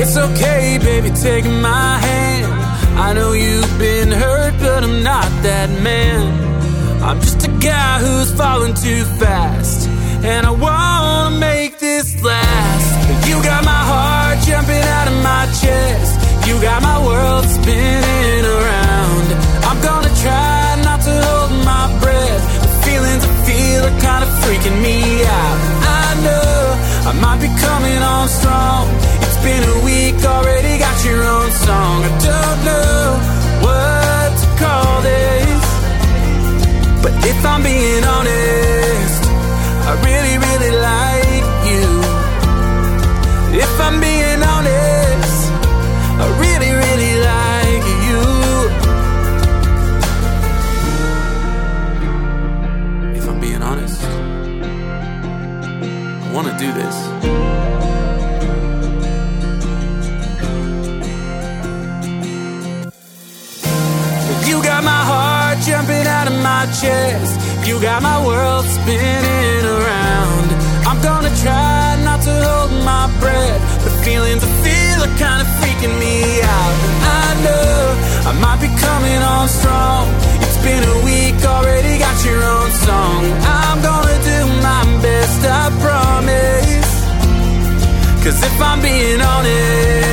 It's 0.00 0.16
okay, 0.16 0.78
baby, 0.78 1.10
take 1.10 1.44
my 1.44 1.98
hand. 1.98 2.52
I 2.98 3.12
know 3.14 3.32
you've 3.32 3.78
been 3.78 4.10
hurt, 4.10 4.54
but 4.58 4.84
I'm 4.84 5.02
not 5.02 5.28
that 5.42 5.70
man. 5.82 7.02
I'm 7.02 7.20
just 7.20 7.46
a 7.46 7.50
guy 7.58 8.00
who's 8.00 8.30
falling 8.32 8.74
too 8.74 9.04
fast, 9.22 9.88
and 10.24 10.46
I 10.46 10.50
wanna 10.50 11.36
make 11.38 11.78
this 11.78 12.22
last. 12.22 13.28
You 13.28 13.42
got 13.42 13.64
my 13.64 13.82
heart 13.92 14.38
jumping 14.46 14.82
out 14.96 15.08
of 15.08 15.22
my 15.22 15.46
chest. 15.60 16.17
You 16.48 16.62
got 16.62 16.80
my 16.80 16.98
world 17.06 17.44
spinning 17.44 17.97
me 75.86 76.40
out. 76.42 76.74
I 77.22 77.26
know 77.44 78.30
I 78.30 78.32
might 78.42 78.60
be 78.60 78.68
coming 78.68 79.22
on 79.22 79.48
strong. 79.48 80.08
It's 80.42 80.58
been 80.66 80.82
a 80.82 80.96
week 81.04 81.38
already, 81.44 81.98
got 81.98 82.24
your 82.24 82.42
own 82.42 82.70
song. 82.72 83.20
I'm 83.62 83.78
gonna 83.82 84.18
do 84.32 84.38
my 84.68 84.82
best, 85.02 85.40
I 85.44 85.64
promise. 85.84 86.90
Cause 88.24 88.42
if 88.42 88.60
I'm 88.60 88.80
being 88.82 89.20
honest, 89.20 90.07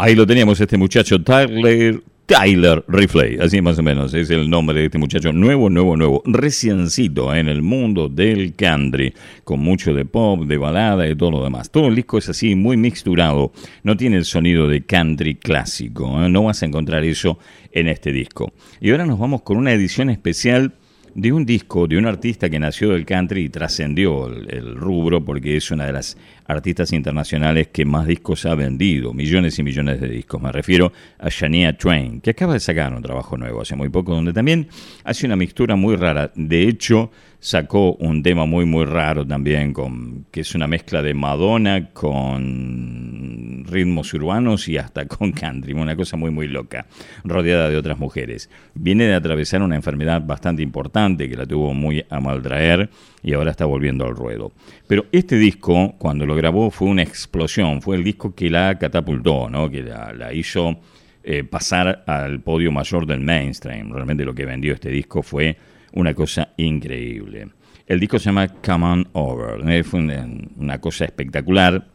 Ahí 0.00 0.14
lo 0.14 0.24
teníamos, 0.24 0.60
este 0.60 0.76
muchacho 0.76 1.20
Tyler, 1.24 2.00
Tyler 2.24 2.84
Rifley, 2.86 3.36
así 3.40 3.60
más 3.60 3.80
o 3.80 3.82
menos 3.82 4.14
es 4.14 4.30
el 4.30 4.48
nombre 4.48 4.78
de 4.78 4.84
este 4.84 4.96
muchacho 4.96 5.32
nuevo, 5.32 5.68
nuevo, 5.68 5.96
nuevo, 5.96 6.22
reciencito 6.24 7.34
en 7.34 7.48
el 7.48 7.62
mundo 7.62 8.08
del 8.08 8.54
country, 8.54 9.12
con 9.42 9.58
mucho 9.58 9.92
de 9.92 10.04
pop, 10.04 10.44
de 10.44 10.56
balada 10.56 11.08
y 11.08 11.16
todo 11.16 11.32
lo 11.32 11.42
demás. 11.42 11.72
Todo 11.72 11.88
el 11.88 11.96
disco 11.96 12.16
es 12.16 12.28
así, 12.28 12.54
muy 12.54 12.76
mixturado, 12.76 13.50
no 13.82 13.96
tiene 13.96 14.18
el 14.18 14.24
sonido 14.24 14.68
de 14.68 14.86
country 14.86 15.34
clásico, 15.34 16.22
¿eh? 16.22 16.28
no 16.28 16.44
vas 16.44 16.62
a 16.62 16.66
encontrar 16.66 17.02
eso 17.02 17.40
en 17.72 17.88
este 17.88 18.12
disco. 18.12 18.52
Y 18.80 18.92
ahora 18.92 19.04
nos 19.04 19.18
vamos 19.18 19.42
con 19.42 19.56
una 19.56 19.72
edición 19.72 20.10
especial 20.10 20.74
de 21.16 21.32
un 21.32 21.44
disco 21.44 21.88
de 21.88 21.98
un 21.98 22.06
artista 22.06 22.48
que 22.48 22.60
nació 22.60 22.90
del 22.90 23.04
country 23.04 23.46
y 23.46 23.48
trascendió 23.48 24.28
el, 24.28 24.54
el, 24.54 24.76
rubro 24.76 25.24
porque 25.24 25.56
es 25.56 25.72
una 25.72 25.86
de 25.86 25.92
las 25.92 26.16
artistas 26.48 26.92
internacionales 26.92 27.68
que 27.68 27.84
más 27.84 28.06
discos 28.06 28.46
ha 28.46 28.54
vendido, 28.54 29.12
millones 29.12 29.58
y 29.58 29.62
millones 29.62 30.00
de 30.00 30.08
discos. 30.08 30.40
Me 30.40 30.50
refiero 30.50 30.92
a 31.18 31.28
Shania 31.28 31.76
Twain, 31.76 32.20
que 32.20 32.30
acaba 32.30 32.54
de 32.54 32.60
sacar 32.60 32.92
un 32.94 33.02
trabajo 33.02 33.36
nuevo 33.36 33.60
hace 33.60 33.76
muy 33.76 33.90
poco, 33.90 34.14
donde 34.14 34.32
también 34.32 34.68
hace 35.04 35.26
una 35.26 35.36
mixtura 35.36 35.76
muy 35.76 35.94
rara. 35.94 36.32
De 36.34 36.62
hecho, 36.62 37.10
sacó 37.40 37.92
un 37.94 38.22
tema 38.22 38.46
muy 38.46 38.64
muy 38.64 38.84
raro 38.84 39.26
también 39.26 39.72
con 39.72 40.26
que 40.30 40.40
es 40.40 40.54
una 40.54 40.66
mezcla 40.66 41.02
de 41.02 41.14
Madonna 41.14 41.90
con 41.92 43.64
ritmos 43.68 44.12
urbanos 44.14 44.68
y 44.68 44.76
hasta 44.76 45.06
con 45.06 45.32
country, 45.32 45.72
una 45.74 45.94
cosa 45.94 46.16
muy 46.16 46.30
muy 46.30 46.48
loca, 46.48 46.86
rodeada 47.24 47.68
de 47.68 47.76
otras 47.76 47.98
mujeres. 47.98 48.50
Viene 48.74 49.04
de 49.04 49.14
atravesar 49.14 49.62
una 49.62 49.76
enfermedad 49.76 50.22
bastante 50.24 50.62
importante 50.62 51.28
que 51.28 51.36
la 51.36 51.46
tuvo 51.46 51.74
muy 51.74 52.04
a 52.08 52.20
maltraer 52.20 52.90
y 53.22 53.34
ahora 53.34 53.50
está 53.50 53.66
volviendo 53.66 54.04
al 54.04 54.16
ruedo. 54.16 54.52
Pero 54.86 55.06
este 55.12 55.36
disco, 55.36 55.94
cuando 55.98 56.26
lo 56.26 56.34
grabó, 56.38 56.70
fue 56.70 56.88
una 56.88 57.02
explosión, 57.02 57.82
fue 57.82 57.96
el 57.96 58.04
disco 58.04 58.34
que 58.34 58.48
la 58.48 58.78
catapultó, 58.78 59.50
¿no? 59.50 59.68
que 59.68 59.82
la, 59.82 60.32
hizo 60.32 60.80
eh, 61.22 61.44
pasar 61.44 62.04
al 62.06 62.40
podio 62.40 62.72
mayor 62.72 63.06
del 63.06 63.20
mainstream. 63.20 63.92
Realmente 63.92 64.24
lo 64.24 64.34
que 64.34 64.46
vendió 64.46 64.72
este 64.72 64.90
disco 64.90 65.22
fue 65.22 65.56
una 65.92 66.14
cosa 66.14 66.54
increíble. 66.56 67.48
El 67.86 68.00
disco 68.00 68.18
se 68.18 68.26
llama 68.26 68.48
Come 68.48 68.86
On 68.86 69.08
Over. 69.12 69.84
Fue 69.84 70.00
una, 70.00 70.78
cosa 70.78 71.06
espectacular, 71.06 71.86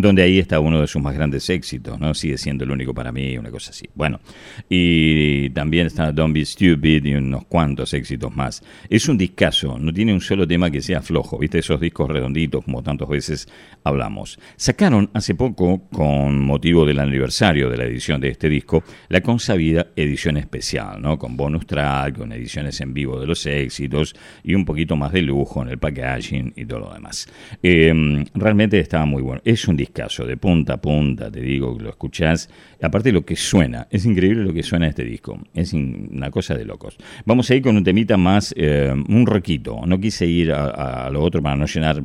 donde 0.00 0.22
ahí 0.22 0.38
está 0.38 0.60
uno 0.60 0.80
de 0.80 0.86
sus 0.86 1.02
más 1.02 1.14
grandes 1.14 1.48
éxitos, 1.50 1.98
¿no? 1.98 2.14
Sigue 2.14 2.38
siendo 2.38 2.64
el 2.64 2.70
único 2.70 2.94
para 2.94 3.12
mí, 3.12 3.36
una 3.38 3.50
cosa 3.50 3.70
así. 3.70 3.88
Bueno, 3.94 4.20
y 4.68 5.50
también 5.50 5.86
está 5.86 6.12
Don't 6.12 6.34
Be 6.34 6.44
Stupid 6.44 7.04
y 7.04 7.14
unos 7.14 7.44
cuantos 7.46 7.94
éxitos 7.94 8.34
más. 8.34 8.62
Es 8.88 9.08
un 9.08 9.18
discazo, 9.18 9.78
no 9.78 9.92
tiene 9.92 10.12
un 10.12 10.20
solo 10.20 10.46
tema 10.46 10.70
que 10.70 10.80
sea 10.80 11.02
flojo, 11.02 11.38
¿viste? 11.38 11.58
Esos 11.58 11.80
discos 11.80 12.08
redonditos, 12.08 12.64
como 12.64 12.82
tantas 12.82 13.08
veces 13.08 13.48
hablamos. 13.84 14.38
Sacaron 14.56 15.10
hace 15.14 15.34
poco, 15.34 15.88
con 15.90 16.40
motivo 16.44 16.84
del 16.84 16.98
aniversario 16.98 17.70
de 17.70 17.76
la 17.76 17.84
edición 17.84 18.20
de 18.20 18.28
este 18.28 18.48
disco, 18.48 18.84
la 19.08 19.20
consabida 19.20 19.88
edición 19.96 20.36
especial, 20.36 21.00
¿no? 21.00 21.18
Con 21.18 21.36
bonus 21.36 21.66
track, 21.66 22.18
con 22.18 22.32
ediciones 22.32 22.80
en 22.80 22.94
vivo 22.94 23.20
de 23.20 23.26
los 23.26 23.44
éxitos 23.46 24.14
y 24.42 24.54
un 24.54 24.64
poquito 24.64 24.96
más 24.96 25.12
de 25.12 25.22
lujo 25.22 25.62
en 25.62 25.68
el 25.68 25.78
packaging 25.78 26.52
y 26.56 26.64
todo 26.64 26.80
lo 26.80 26.92
demás. 26.92 27.28
Eh, 27.62 28.24
realmente 28.34 28.78
estaba 28.78 29.06
muy 29.06 29.22
bueno. 29.22 29.40
Es 29.44 29.66
un 29.68 29.76
discazo 29.88 30.26
de 30.26 30.36
punta 30.36 30.74
a 30.74 30.76
punta, 30.76 31.30
te 31.30 31.40
digo, 31.40 31.76
lo 31.80 31.88
escuchás. 31.88 32.48
Aparte 32.80 33.10
lo 33.10 33.24
que 33.24 33.36
suena, 33.36 33.88
es 33.90 34.04
increíble 34.04 34.44
lo 34.44 34.52
que 34.52 34.62
suena 34.62 34.86
este 34.86 35.04
disco. 35.04 35.38
Es 35.54 35.72
una 35.72 36.30
cosa 36.30 36.54
de 36.54 36.64
locos. 36.64 36.96
Vamos 37.24 37.50
a 37.50 37.54
ir 37.54 37.62
con 37.62 37.76
un 37.76 37.84
temita 37.84 38.16
más, 38.16 38.54
eh, 38.56 38.92
un 38.92 39.26
roquito. 39.26 39.80
No 39.86 39.98
quise 39.98 40.26
ir 40.26 40.52
a, 40.52 41.08
lo 41.10 41.22
otro 41.22 41.42
para 41.42 41.56
no 41.56 41.66
llenar 41.66 42.02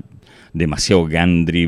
demasiado 0.53 1.05
gandri 1.05 1.63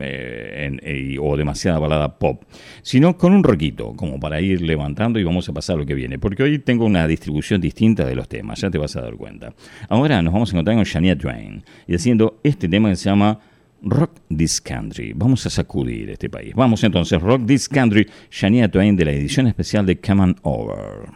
eh, 0.00 0.66
en, 0.66 0.80
eh, 0.82 1.16
o 1.20 1.36
demasiada 1.36 1.78
balada 1.80 2.18
pop, 2.18 2.44
sino 2.82 3.16
con 3.16 3.32
un 3.32 3.42
roquito, 3.42 3.94
como 3.94 4.20
para 4.20 4.40
ir 4.40 4.62
levantando 4.62 5.18
y 5.18 5.24
vamos 5.24 5.48
a 5.48 5.52
pasar 5.52 5.76
lo 5.76 5.84
que 5.84 5.94
viene, 5.94 6.20
porque 6.20 6.44
hoy 6.44 6.60
tengo 6.60 6.84
una 6.84 7.06
distribución 7.08 7.60
distinta 7.60 8.04
de 8.04 8.14
los 8.14 8.28
temas, 8.28 8.60
ya 8.60 8.70
te 8.70 8.78
vas 8.78 8.94
a 8.94 9.00
dar 9.00 9.16
cuenta. 9.16 9.52
Ahora 9.88 10.22
nos 10.22 10.32
vamos 10.32 10.50
a 10.50 10.56
encontrar 10.56 10.76
con 10.76 10.84
Shania 10.84 11.18
Twain 11.18 11.64
y 11.88 11.96
haciendo 11.96 12.38
este 12.44 12.68
tema 12.68 12.90
que 12.90 12.96
se 12.96 13.10
llama 13.10 13.40
Rock 13.82 14.12
This 14.28 14.60
Country. 14.60 15.12
Vamos 15.14 15.46
a 15.46 15.50
sacudir 15.50 16.10
este 16.10 16.28
país. 16.28 16.54
Vamos 16.54 16.82
entonces, 16.84 17.20
Rock 17.20 17.46
This 17.46 17.68
Country, 17.68 18.08
Shania 18.30 18.70
Twain 18.70 18.96
de 18.96 19.04
la 19.04 19.12
edición 19.12 19.46
especial 19.46 19.86
de 19.86 20.00
Come 20.00 20.22
On 20.22 20.36
Over. 20.42 21.10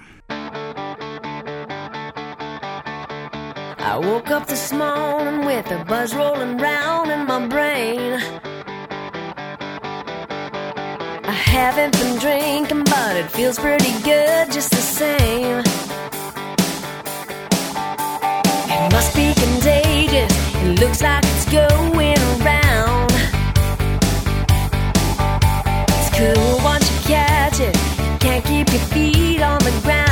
I 3.85 3.99
woke 3.99 4.31
up 4.31 4.47
this 4.47 4.73
morning 4.73 5.45
with 5.45 5.71
a 5.71 5.85
buzz 5.85 6.15
rolling 6.15 6.57
round 6.57 7.11
in 7.11 7.27
my 7.27 7.47
brain. 7.47 8.15
I 11.25 11.33
haven't 11.33 11.93
been 11.99 12.19
drinking, 12.19 12.85
but 12.85 13.17
it 13.17 13.31
feels 13.31 13.59
pretty 13.59 13.93
good 14.03 14.51
just 14.51 14.71
the 14.71 14.77
same. 14.77 15.63
It 18.71 18.93
must 18.93 19.15
be 19.15 19.35
contagious, 19.35 20.33
it 20.63 20.81
looks 20.81 21.03
like 21.03 21.32
on 29.43 29.59
the 29.59 29.81
ground. 29.83 30.12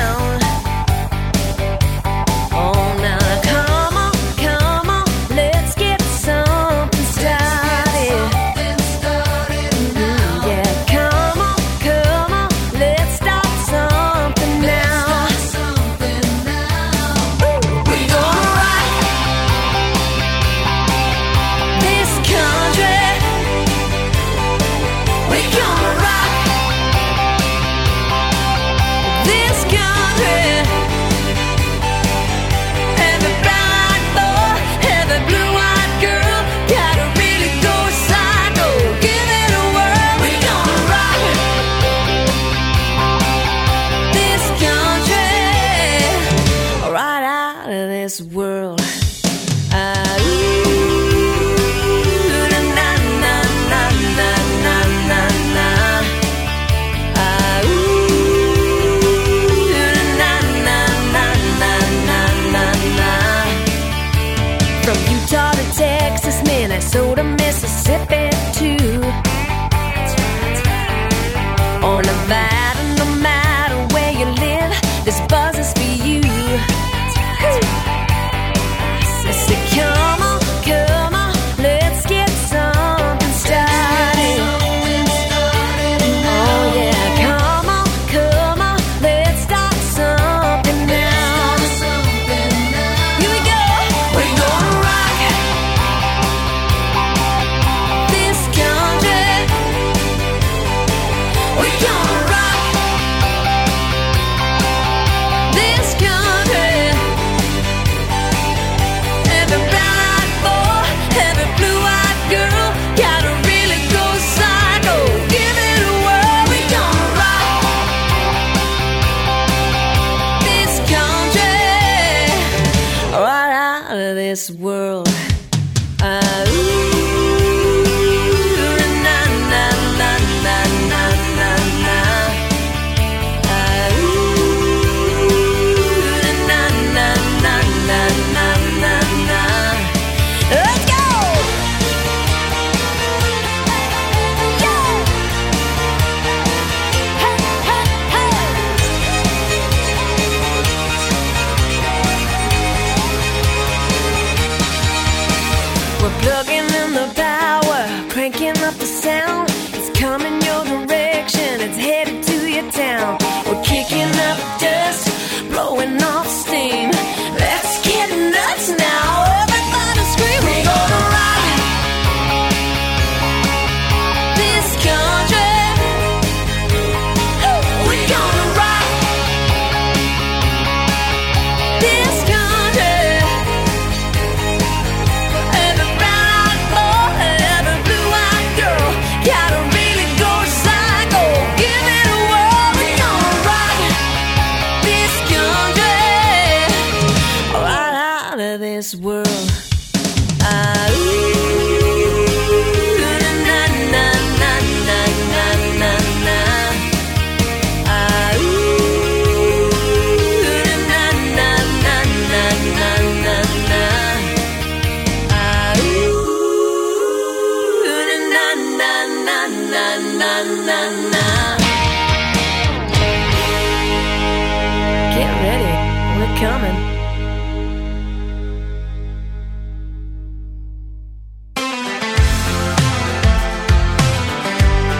The 156.94 157.12
power, 157.14 158.10
cranking 158.10 158.56
up 158.64 158.74
the 158.74 158.86
sound. 158.86 159.48
It's 159.76 159.90
coming 159.98 160.40
your 160.42 160.64
direction, 160.64 161.60
it's 161.60 161.76
headed 161.76 162.22
to 162.24 162.50
your 162.50 162.70
town. 162.70 163.18
We're 163.46 163.62
kicking 163.62 164.12
up 164.28 164.38
dust, 164.60 165.50
blowing 165.50 166.02
off 166.02 166.26
steam. 166.26 166.90
Let's 167.38 167.86
get 167.86 168.08
nuts 168.34 168.68
now. 168.78 169.29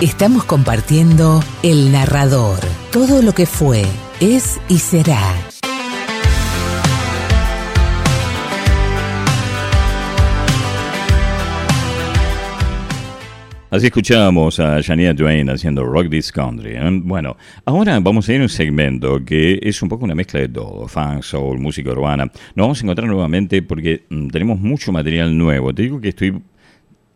Estamos 0.01 0.45
compartiendo 0.45 1.45
El 1.63 1.93
Narrador, 1.93 2.59
todo 2.91 3.21
lo 3.21 3.35
que 3.35 3.45
fue, 3.45 3.85
es 4.19 4.59
y 4.67 4.79
será. 4.79 5.21
Así 13.69 13.89
escuchábamos 13.89 14.59
a 14.59 14.81
Shania 14.81 15.15
Twain 15.15 15.51
haciendo 15.51 15.85
Rock 15.85 16.09
This 16.09 16.33
Country. 16.33 16.77
¿eh? 16.77 17.01
Bueno, 17.03 17.37
ahora 17.67 18.01
vamos 18.01 18.27
a 18.27 18.33
ir 18.33 18.41
a 18.41 18.45
un 18.45 18.49
segmento 18.49 19.23
que 19.23 19.61
es 19.63 19.83
un 19.83 19.91
poco 19.91 20.07
una 20.07 20.15
mezcla 20.15 20.41
de 20.41 20.49
todo, 20.49 20.89
funk, 20.89 21.23
soul, 21.23 21.59
música 21.59 21.91
urbana. 21.91 22.25
Nos 22.55 22.65
vamos 22.65 22.81
a 22.81 22.85
encontrar 22.85 23.07
nuevamente 23.07 23.61
porque 23.61 24.07
mm, 24.09 24.29
tenemos 24.29 24.59
mucho 24.59 24.93
material 24.93 25.37
nuevo. 25.37 25.75
Te 25.75 25.83
digo 25.83 26.01
que 26.01 26.09
estoy 26.09 26.41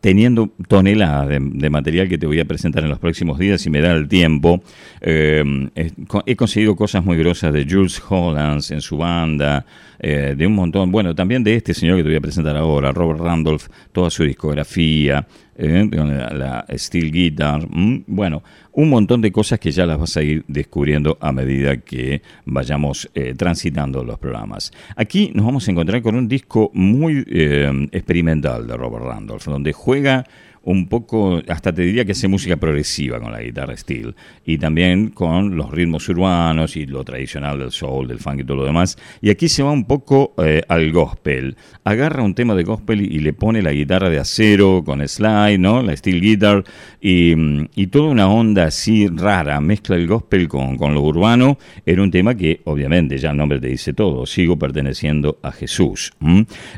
teniendo 0.05 0.51
toneladas 0.67 1.27
de, 1.29 1.69
material 1.71 2.07
que 2.07 2.19
te 2.19 2.27
voy 2.27 2.39
a 2.39 2.45
presentar 2.45 2.83
en 2.83 2.91
los 2.91 2.99
próximos 2.99 3.39
días 3.39 3.59
si 3.59 3.71
me 3.71 3.81
da 3.81 3.91
el 3.93 4.07
tiempo. 4.07 4.61
Eh, 5.01 5.43
he, 5.73 5.91
he 6.27 6.35
conseguido 6.35 6.75
cosas 6.75 7.03
muy 7.03 7.17
grosas 7.17 7.51
de 7.51 7.65
Jules 7.67 7.99
Hollands 8.07 8.69
en 8.69 8.81
su 8.81 8.97
banda, 8.97 9.65
eh, 9.97 10.35
de 10.37 10.45
un 10.45 10.53
montón, 10.53 10.91
bueno, 10.91 11.15
también 11.15 11.43
de 11.43 11.55
este 11.55 11.73
señor 11.73 11.97
que 11.97 12.03
te 12.03 12.09
voy 12.09 12.17
a 12.17 12.21
presentar 12.21 12.55
ahora, 12.55 12.91
Robert 12.91 13.19
Randolph, 13.19 13.65
toda 13.91 14.11
su 14.11 14.23
discografía, 14.23 15.25
eh, 15.57 15.87
la, 15.91 16.65
steel 16.77 17.11
guitar, 17.11 17.65
bueno, 18.07 18.43
un 18.73 18.89
montón 18.89 19.21
de 19.21 19.31
cosas 19.31 19.59
que 19.59 19.71
ya 19.71 19.85
las 19.85 19.97
vas 19.97 20.17
a 20.17 20.23
ir 20.23 20.43
descubriendo 20.47 21.17
a 21.21 21.31
medida 21.31 21.77
que 21.77 22.21
vayamos 22.45 23.09
eh, 23.15 23.33
transitando 23.37 24.03
los 24.03 24.19
programas. 24.19 24.71
Aquí 24.95 25.31
nos 25.33 25.45
vamos 25.45 25.67
a 25.67 25.71
encontrar 25.71 26.01
con 26.01 26.15
un 26.15 26.27
disco 26.27 26.71
muy 26.73 27.25
eh, 27.29 27.87
experimental 27.91 28.67
de 28.67 28.75
Robert 28.75 29.05
Randolph, 29.05 29.45
donde 29.45 29.71
juega 29.71 30.25
un 30.65 30.87
poco, 30.87 31.41
hasta 31.47 31.73
te 31.73 31.83
diría 31.83 32.05
que 32.05 32.11
hace 32.11 32.27
música 32.27 32.57
progresiva 32.57 33.19
con 33.19 33.31
la 33.31 33.41
guitarra 33.41 33.77
steel 33.77 34.15
y 34.45 34.57
también 34.57 35.09
con 35.09 35.55
los 35.55 35.71
ritmos 35.71 36.09
urbanos 36.09 36.75
y 36.75 36.85
lo 36.85 37.03
tradicional 37.03 37.59
del 37.59 37.71
soul, 37.71 38.07
del 38.07 38.19
funk 38.19 38.41
y 38.41 38.43
todo 38.43 38.57
lo 38.57 38.65
demás. 38.65 38.97
Y 39.21 39.29
aquí 39.29 39.47
se 39.47 39.63
va 39.63 39.71
un 39.71 39.85
poco 39.85 40.33
eh, 40.43 40.63
al 40.67 40.91
gospel. 40.91 41.55
Agarra 41.83 42.23
un 42.23 42.33
tema 42.33 42.55
de 42.55 42.63
gospel 42.63 43.01
y, 43.01 43.19
le 43.25 43.33
pone 43.33 43.61
la 43.61 43.71
guitarra 43.71 44.09
de 44.09 44.19
acero 44.19 44.83
con 44.85 45.07
slide, 45.07 45.57
¿no? 45.57 45.81
La 45.81 45.95
steel 45.95 46.21
guitar 46.21 46.63
y, 47.01 47.35
mm, 47.35 47.69
y 47.75 47.87
toda 47.87 48.09
una 48.09 48.27
onda 48.27 48.65
así 48.65 49.07
rara. 49.07 49.59
Mezcla 49.61 49.95
el 49.95 50.07
gospel 50.07 50.47
con, 50.47 50.77
con 50.77 50.93
lo 50.93 51.01
urbano. 51.01 51.57
Era 51.85 52.01
un 52.01 52.11
tema 52.11 52.35
que, 52.35 52.61
obviamente, 52.65 53.17
ya 53.17 53.31
el 53.31 53.37
nombre 53.37 53.59
te 53.59 53.67
dice 53.67 53.93
todo. 53.93 54.25
Sigo 54.25 54.57
perteneciendo 54.57 55.39
a 55.41 55.51
Jesús. 55.51 56.13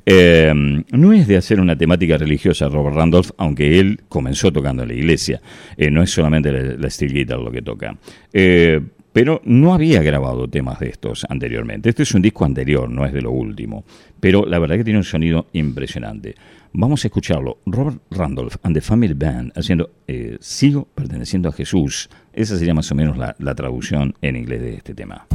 Eh, 0.06 0.54
no 0.92 1.14
es 1.14 1.28
de 1.28 1.38
hacer 1.38 1.60
una 1.60 1.78
temática 1.78 2.18
religiosa 2.18 2.70
Robert 2.70 2.96
Randolph, 2.96 3.32
aunque 3.38 3.77
él 3.78 4.02
comenzó 4.08 4.52
tocando 4.52 4.84
en 4.84 4.90
la 4.90 4.96
iglesia. 4.96 5.42
Eh, 5.76 5.92
no 5.92 6.02
es 6.04 6.12
solamente 6.12 6.52
la, 6.52 6.76
la 6.78 6.90
steel 6.90 7.14
guitar 7.14 7.40
lo 7.40 7.52
que 7.52 7.62
toca. 7.62 7.98
Eh, 8.34 8.82
pero 9.18 9.42
no 9.46 9.74
había 9.74 10.04
grabado 10.04 10.48
temas 10.48 10.80
de 10.80 10.90
estos 10.90 11.26
anteriormente. 11.28 11.90
Este 11.90 12.04
es 12.04 12.14
un 12.14 12.22
disco 12.22 12.46
anterior, 12.46 12.88
no 12.88 13.04
es 13.04 13.14
de 13.14 13.24
lo 13.24 13.32
último. 13.32 13.84
Pero 14.20 14.46
la 14.46 14.60
verdad 14.60 14.76
que 14.78 14.84
tiene 14.84 15.00
un 15.00 15.04
sonido 15.04 15.48
impresionante. 15.54 16.36
Vamos 16.74 17.04
a 17.04 17.08
escucharlo. 17.08 17.58
Robert 17.66 18.00
Randolph 18.12 18.58
and 18.62 18.76
the 18.76 18.82
Family 18.82 19.16
Band 19.16 19.54
haciendo 19.56 19.90
eh, 20.08 20.38
Sigo 20.40 20.88
perteneciendo 20.94 21.50
a 21.50 21.52
Jesús. 21.52 22.10
Esa 22.32 22.58
sería 22.58 22.76
más 22.76 22.92
o 22.92 22.96
menos 22.96 23.18
la, 23.18 23.36
la 23.40 23.56
traducción 23.56 24.14
en 24.22 24.36
inglés 24.36 24.62
de 24.62 24.76
este 24.76 24.94
tema. 24.94 25.26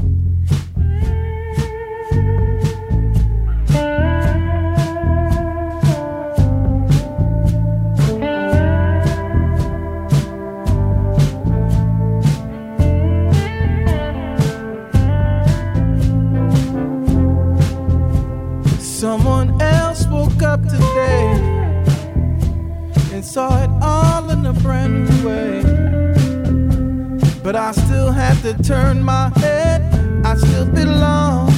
To 28.43 28.61
turn 28.61 29.01
my 29.05 29.31
head, 29.37 29.81
I 30.25 30.35
still 30.35 30.67
belong. 30.67 31.49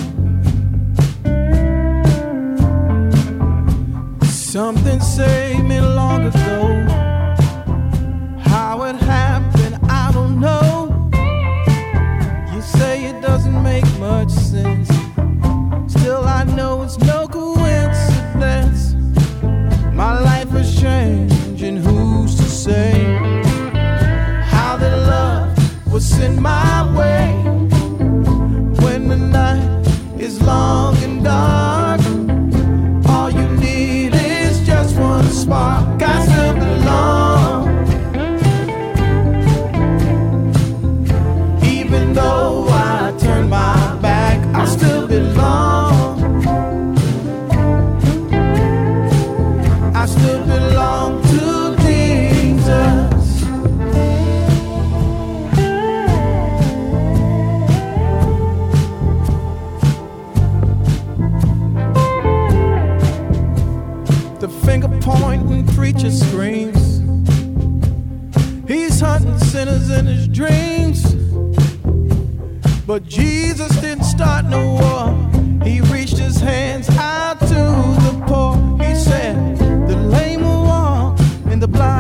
Something 4.25 5.01
saved 5.01 5.65
me 5.65 5.81
long 5.81 6.27
ago. 6.27 6.74
But 72.95 73.09
Jesus 73.09 73.75
didn't 73.81 74.05
start 74.05 74.45
no 74.45 74.75
war. 74.75 75.67
He 75.67 75.81
reached 75.81 76.17
his 76.17 76.37
hands 76.37 76.89
out 76.91 77.41
to 77.41 77.47
the 77.49 78.25
poor. 78.29 78.55
He 78.87 78.95
said, 78.95 79.59
The 79.89 79.97
lame 79.97 80.43
will 80.43 80.63
walk 80.63 81.19
and 81.47 81.61
the 81.61 81.67
blind 81.67 81.94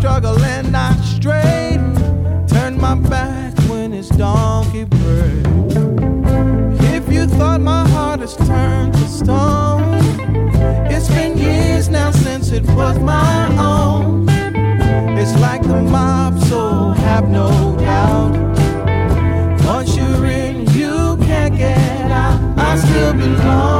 struggle 0.00 0.42
and 0.42 0.74
I 0.74 0.96
stray. 1.02 1.76
Turn 2.48 2.80
my 2.80 2.94
back 2.94 3.52
when 3.68 3.92
it's 3.92 4.08
donkey 4.08 4.84
bread. 4.84 5.46
If 6.94 7.12
you 7.12 7.26
thought 7.26 7.60
my 7.60 7.86
heart 7.90 8.20
has 8.20 8.34
turned 8.34 8.94
to 8.94 9.06
stone, 9.08 10.00
it's 10.90 11.08
been 11.08 11.36
years 11.36 11.90
now 11.90 12.12
since 12.12 12.50
it 12.50 12.64
was 12.70 12.98
my 12.98 13.40
own. 13.58 14.26
It's 15.18 15.38
like 15.38 15.62
the 15.62 15.82
mob, 15.82 16.40
so 16.44 16.92
have 17.06 17.28
no 17.28 17.76
doubt. 17.78 18.32
Once 19.66 19.94
you're 19.96 20.24
in, 20.24 20.66
you 20.72 21.18
can't 21.26 21.54
get 21.58 22.10
out. 22.10 22.58
I 22.58 22.76
still 22.78 23.12
belong. 23.12 23.79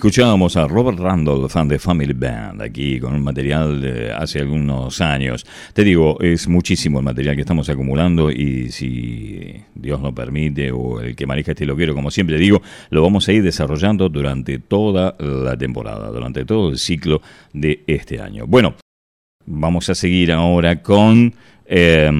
Escuchábamos 0.00 0.56
a 0.56 0.66
Robert 0.66 0.98
Randall, 0.98 1.50
fan 1.50 1.68
de 1.68 1.78
Family 1.78 2.14
Band, 2.14 2.62
aquí 2.62 2.98
con 2.98 3.12
un 3.12 3.22
material 3.22 3.82
de 3.82 4.10
hace 4.10 4.38
algunos 4.38 4.98
años. 5.02 5.44
Te 5.74 5.84
digo, 5.84 6.18
es 6.22 6.48
muchísimo 6.48 7.00
el 7.00 7.04
material 7.04 7.34
que 7.34 7.42
estamos 7.42 7.68
acumulando 7.68 8.30
y 8.30 8.70
si 8.70 9.56
Dios 9.74 10.00
lo 10.00 10.14
permite 10.14 10.72
o 10.72 11.02
el 11.02 11.14
que 11.14 11.26
maneja 11.26 11.50
este 11.52 11.66
loquero, 11.66 11.94
como 11.94 12.10
siempre 12.10 12.38
digo, 12.38 12.62
lo 12.88 13.02
vamos 13.02 13.28
a 13.28 13.32
ir 13.32 13.42
desarrollando 13.42 14.08
durante 14.08 14.58
toda 14.58 15.16
la 15.18 15.54
temporada, 15.58 16.08
durante 16.08 16.46
todo 16.46 16.70
el 16.70 16.78
ciclo 16.78 17.20
de 17.52 17.84
este 17.86 18.22
año. 18.22 18.46
Bueno, 18.46 18.76
vamos 19.44 19.90
a 19.90 19.94
seguir 19.94 20.32
ahora 20.32 20.80
con 20.80 21.34
eh, 21.72 22.10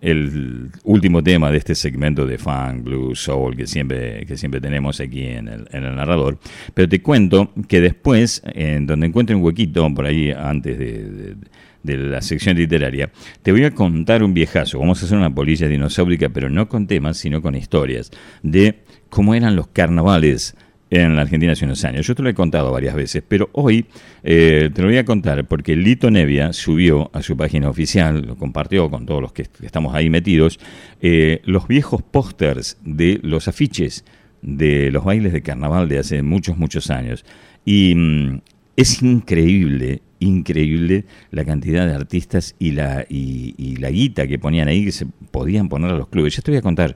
el 0.00 0.70
último 0.82 1.22
tema 1.22 1.50
de 1.52 1.58
este 1.58 1.74
segmento 1.76 2.26
de 2.26 2.36
funk, 2.36 2.82
blues, 2.82 3.20
soul 3.20 3.56
que 3.56 3.66
siempre, 3.66 4.26
que 4.26 4.36
siempre 4.36 4.60
tenemos 4.60 4.98
aquí 5.00 5.22
en 5.22 5.46
el, 5.46 5.68
en 5.70 5.84
el 5.84 5.94
narrador. 5.94 6.38
Pero 6.74 6.88
te 6.88 7.00
cuento 7.00 7.52
que 7.68 7.80
después, 7.80 8.42
en 8.44 8.86
donde 8.88 9.06
encuentre 9.06 9.36
un 9.36 9.42
huequito 9.44 9.88
por 9.94 10.04
ahí 10.06 10.32
antes 10.32 10.78
de, 10.78 11.04
de- 11.04 11.36
de 11.80 11.96
la 11.96 12.20
sección 12.20 12.56
literaria, 12.56 13.08
te 13.40 13.52
voy 13.52 13.62
a 13.64 13.70
contar 13.70 14.24
un 14.24 14.34
viejazo. 14.34 14.80
Vamos 14.80 15.00
a 15.00 15.06
hacer 15.06 15.16
una 15.16 15.32
polilla 15.32 15.68
dinosaurica, 15.68 16.28
pero 16.28 16.50
no 16.50 16.68
con 16.68 16.88
temas, 16.88 17.16
sino 17.18 17.40
con 17.40 17.54
historias 17.54 18.10
de 18.42 18.80
cómo 19.08 19.32
eran 19.34 19.54
los 19.54 19.68
carnavales 19.68 20.56
en 20.90 21.16
la 21.16 21.22
Argentina 21.22 21.52
hace 21.52 21.64
unos 21.64 21.84
años. 21.84 22.06
Yo 22.06 22.14
te 22.14 22.22
lo 22.22 22.28
he 22.28 22.34
contado 22.34 22.72
varias 22.72 22.94
veces, 22.94 23.22
pero 23.26 23.50
hoy 23.52 23.86
eh, 24.22 24.70
te 24.72 24.82
lo 24.82 24.88
voy 24.88 24.98
a 24.98 25.04
contar 25.04 25.46
porque 25.46 25.76
Lito 25.76 26.10
Nevia 26.10 26.52
subió 26.52 27.10
a 27.12 27.22
su 27.22 27.36
página 27.36 27.68
oficial, 27.68 28.24
lo 28.26 28.36
compartió 28.36 28.90
con 28.90 29.06
todos 29.06 29.20
los 29.20 29.32
que 29.32 29.46
estamos 29.62 29.94
ahí 29.94 30.10
metidos, 30.10 30.58
eh, 31.00 31.40
los 31.44 31.68
viejos 31.68 32.02
pósters 32.02 32.78
de 32.84 33.20
los 33.22 33.48
afiches 33.48 34.04
de 34.40 34.90
los 34.90 35.04
bailes 35.04 35.32
de 35.32 35.42
carnaval 35.42 35.88
de 35.88 35.98
hace 35.98 36.22
muchos, 36.22 36.56
muchos 36.56 36.90
años. 36.90 37.24
Y 37.64 37.94
mm, 37.94 38.40
es 38.76 39.02
increíble, 39.02 40.02
increíble 40.20 41.04
la 41.30 41.44
cantidad 41.44 41.86
de 41.86 41.94
artistas 41.94 42.54
y 42.58 42.72
la, 42.72 43.04
y, 43.08 43.76
la 43.76 43.90
guita 43.90 44.26
que 44.26 44.38
ponían 44.38 44.68
ahí 44.68 44.84
que 44.84 44.92
se 44.92 45.06
podían 45.30 45.68
poner 45.68 45.90
a 45.90 45.94
los 45.94 46.08
clubes. 46.08 46.34
Ya 46.34 46.42
te 46.42 46.50
voy 46.50 46.58
a 46.58 46.62
contar 46.62 46.94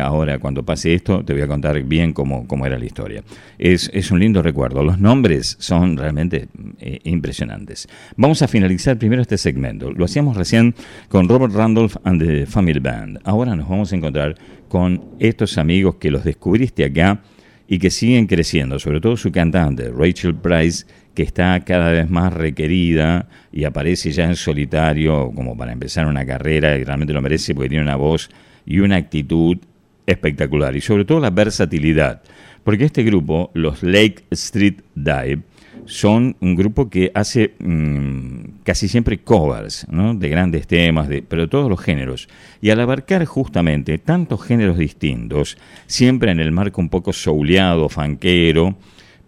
ahora, 0.00 0.38
cuando 0.38 0.64
pase 0.64 0.94
esto, 0.94 1.24
te 1.24 1.32
voy 1.32 1.42
a 1.42 1.46
contar 1.46 1.82
bien 1.82 2.12
cómo, 2.12 2.46
cómo 2.46 2.66
era 2.66 2.78
la 2.78 2.84
historia. 2.84 3.22
Es, 3.58 3.90
es, 3.92 4.10
un 4.10 4.20
lindo 4.20 4.42
recuerdo. 4.42 4.82
Los 4.82 4.98
nombres 4.98 5.56
son 5.60 5.96
realmente 5.96 6.48
eh, 6.78 7.00
impresionantes. 7.04 7.88
Vamos 8.16 8.42
a 8.42 8.48
finalizar 8.48 8.98
primero 8.98 9.22
este 9.22 9.38
segmento. 9.38 9.90
Lo 9.92 10.04
hacíamos 10.04 10.36
recién 10.36 10.74
con 11.08 11.28
Robert 11.28 11.54
Randolph 11.54 11.96
and 12.04 12.22
the 12.22 12.46
Family 12.46 12.80
Band. 12.80 13.20
Ahora 13.24 13.54
nos 13.54 13.68
vamos 13.68 13.92
a 13.92 13.96
encontrar 13.96 14.34
con 14.68 15.04
estos 15.18 15.58
amigos 15.58 15.96
que 15.96 16.10
los 16.10 16.24
descubriste 16.24 16.84
acá 16.84 17.22
y 17.70 17.78
que 17.78 17.90
siguen 17.90 18.26
creciendo, 18.26 18.80
sobre 18.80 19.00
todo 19.00 19.16
su 19.16 19.30
cantante, 19.30 19.90
Rachel 19.96 20.34
Price, 20.34 20.86
que 21.20 21.26
está 21.26 21.60
cada 21.66 21.90
vez 21.90 22.08
más 22.08 22.32
requerida 22.32 23.28
y 23.52 23.64
aparece 23.64 24.10
ya 24.10 24.24
en 24.24 24.36
solitario 24.36 25.30
como 25.34 25.54
para 25.54 25.70
empezar 25.70 26.06
una 26.06 26.24
carrera 26.24 26.78
y 26.78 26.84
realmente 26.84 27.12
lo 27.12 27.20
merece 27.20 27.54
porque 27.54 27.68
tiene 27.68 27.84
una 27.84 27.96
voz 27.96 28.30
y 28.64 28.78
una 28.78 28.96
actitud 28.96 29.58
espectacular 30.06 30.74
y 30.74 30.80
sobre 30.80 31.04
todo 31.04 31.20
la 31.20 31.28
versatilidad. 31.28 32.22
Porque 32.64 32.86
este 32.86 33.02
grupo, 33.02 33.50
los 33.52 33.82
Lake 33.82 34.24
Street 34.30 34.76
Dive, 34.94 35.42
son 35.84 36.36
un 36.40 36.56
grupo 36.56 36.88
que 36.88 37.12
hace 37.14 37.52
mm, 37.58 38.62
casi 38.64 38.88
siempre 38.88 39.18
covers 39.18 39.86
de 39.90 40.28
grandes 40.30 40.66
temas, 40.66 41.06
de, 41.06 41.20
pero 41.20 41.42
de 41.42 41.48
todos 41.48 41.68
los 41.68 41.82
géneros. 41.82 42.30
Y 42.62 42.70
al 42.70 42.80
abarcar 42.80 43.26
justamente 43.26 43.98
tantos 43.98 44.42
géneros 44.42 44.78
distintos, 44.78 45.58
siempre 45.86 46.32
en 46.32 46.40
el 46.40 46.50
marco 46.50 46.80
un 46.80 46.88
poco 46.88 47.12
souleado, 47.12 47.90
fanquero, 47.90 48.78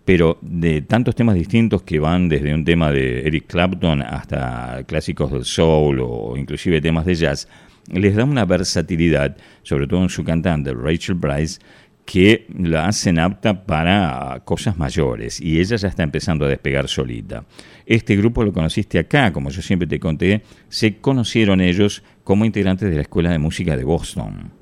pero 0.04 0.38
de 0.40 0.82
tantos 0.82 1.14
temas 1.14 1.34
distintos 1.34 1.82
que 1.82 1.98
van 1.98 2.28
desde 2.28 2.54
un 2.54 2.64
tema 2.64 2.90
de 2.90 3.26
Eric 3.26 3.46
Clapton 3.46 4.02
hasta 4.02 4.82
clásicos 4.86 5.30
del 5.30 5.44
soul 5.44 6.00
o 6.00 6.36
inclusive 6.36 6.80
temas 6.80 7.06
de 7.06 7.14
jazz, 7.14 7.48
les 7.90 8.14
da 8.14 8.24
una 8.24 8.44
versatilidad, 8.44 9.36
sobre 9.62 9.86
todo 9.86 10.02
en 10.02 10.08
su 10.08 10.24
cantante 10.24 10.72
Rachel 10.72 11.16
Bryce, 11.16 11.60
que 12.04 12.46
la 12.58 12.86
hacen 12.86 13.18
apta 13.18 13.64
para 13.64 14.42
cosas 14.44 14.76
mayores 14.76 15.40
y 15.40 15.60
ella 15.60 15.76
ya 15.76 15.88
está 15.88 16.02
empezando 16.02 16.44
a 16.44 16.48
despegar 16.48 16.88
solita. 16.88 17.44
Este 17.86 18.16
grupo 18.16 18.44
lo 18.44 18.52
conociste 18.52 18.98
acá, 18.98 19.32
como 19.32 19.50
yo 19.50 19.62
siempre 19.62 19.86
te 19.86 20.00
conté, 20.00 20.42
se 20.68 20.96
conocieron 20.96 21.60
ellos 21.60 22.02
como 22.24 22.44
integrantes 22.44 22.88
de 22.88 22.96
la 22.96 23.02
Escuela 23.02 23.30
de 23.30 23.38
Música 23.38 23.76
de 23.76 23.84
Boston 23.84 24.52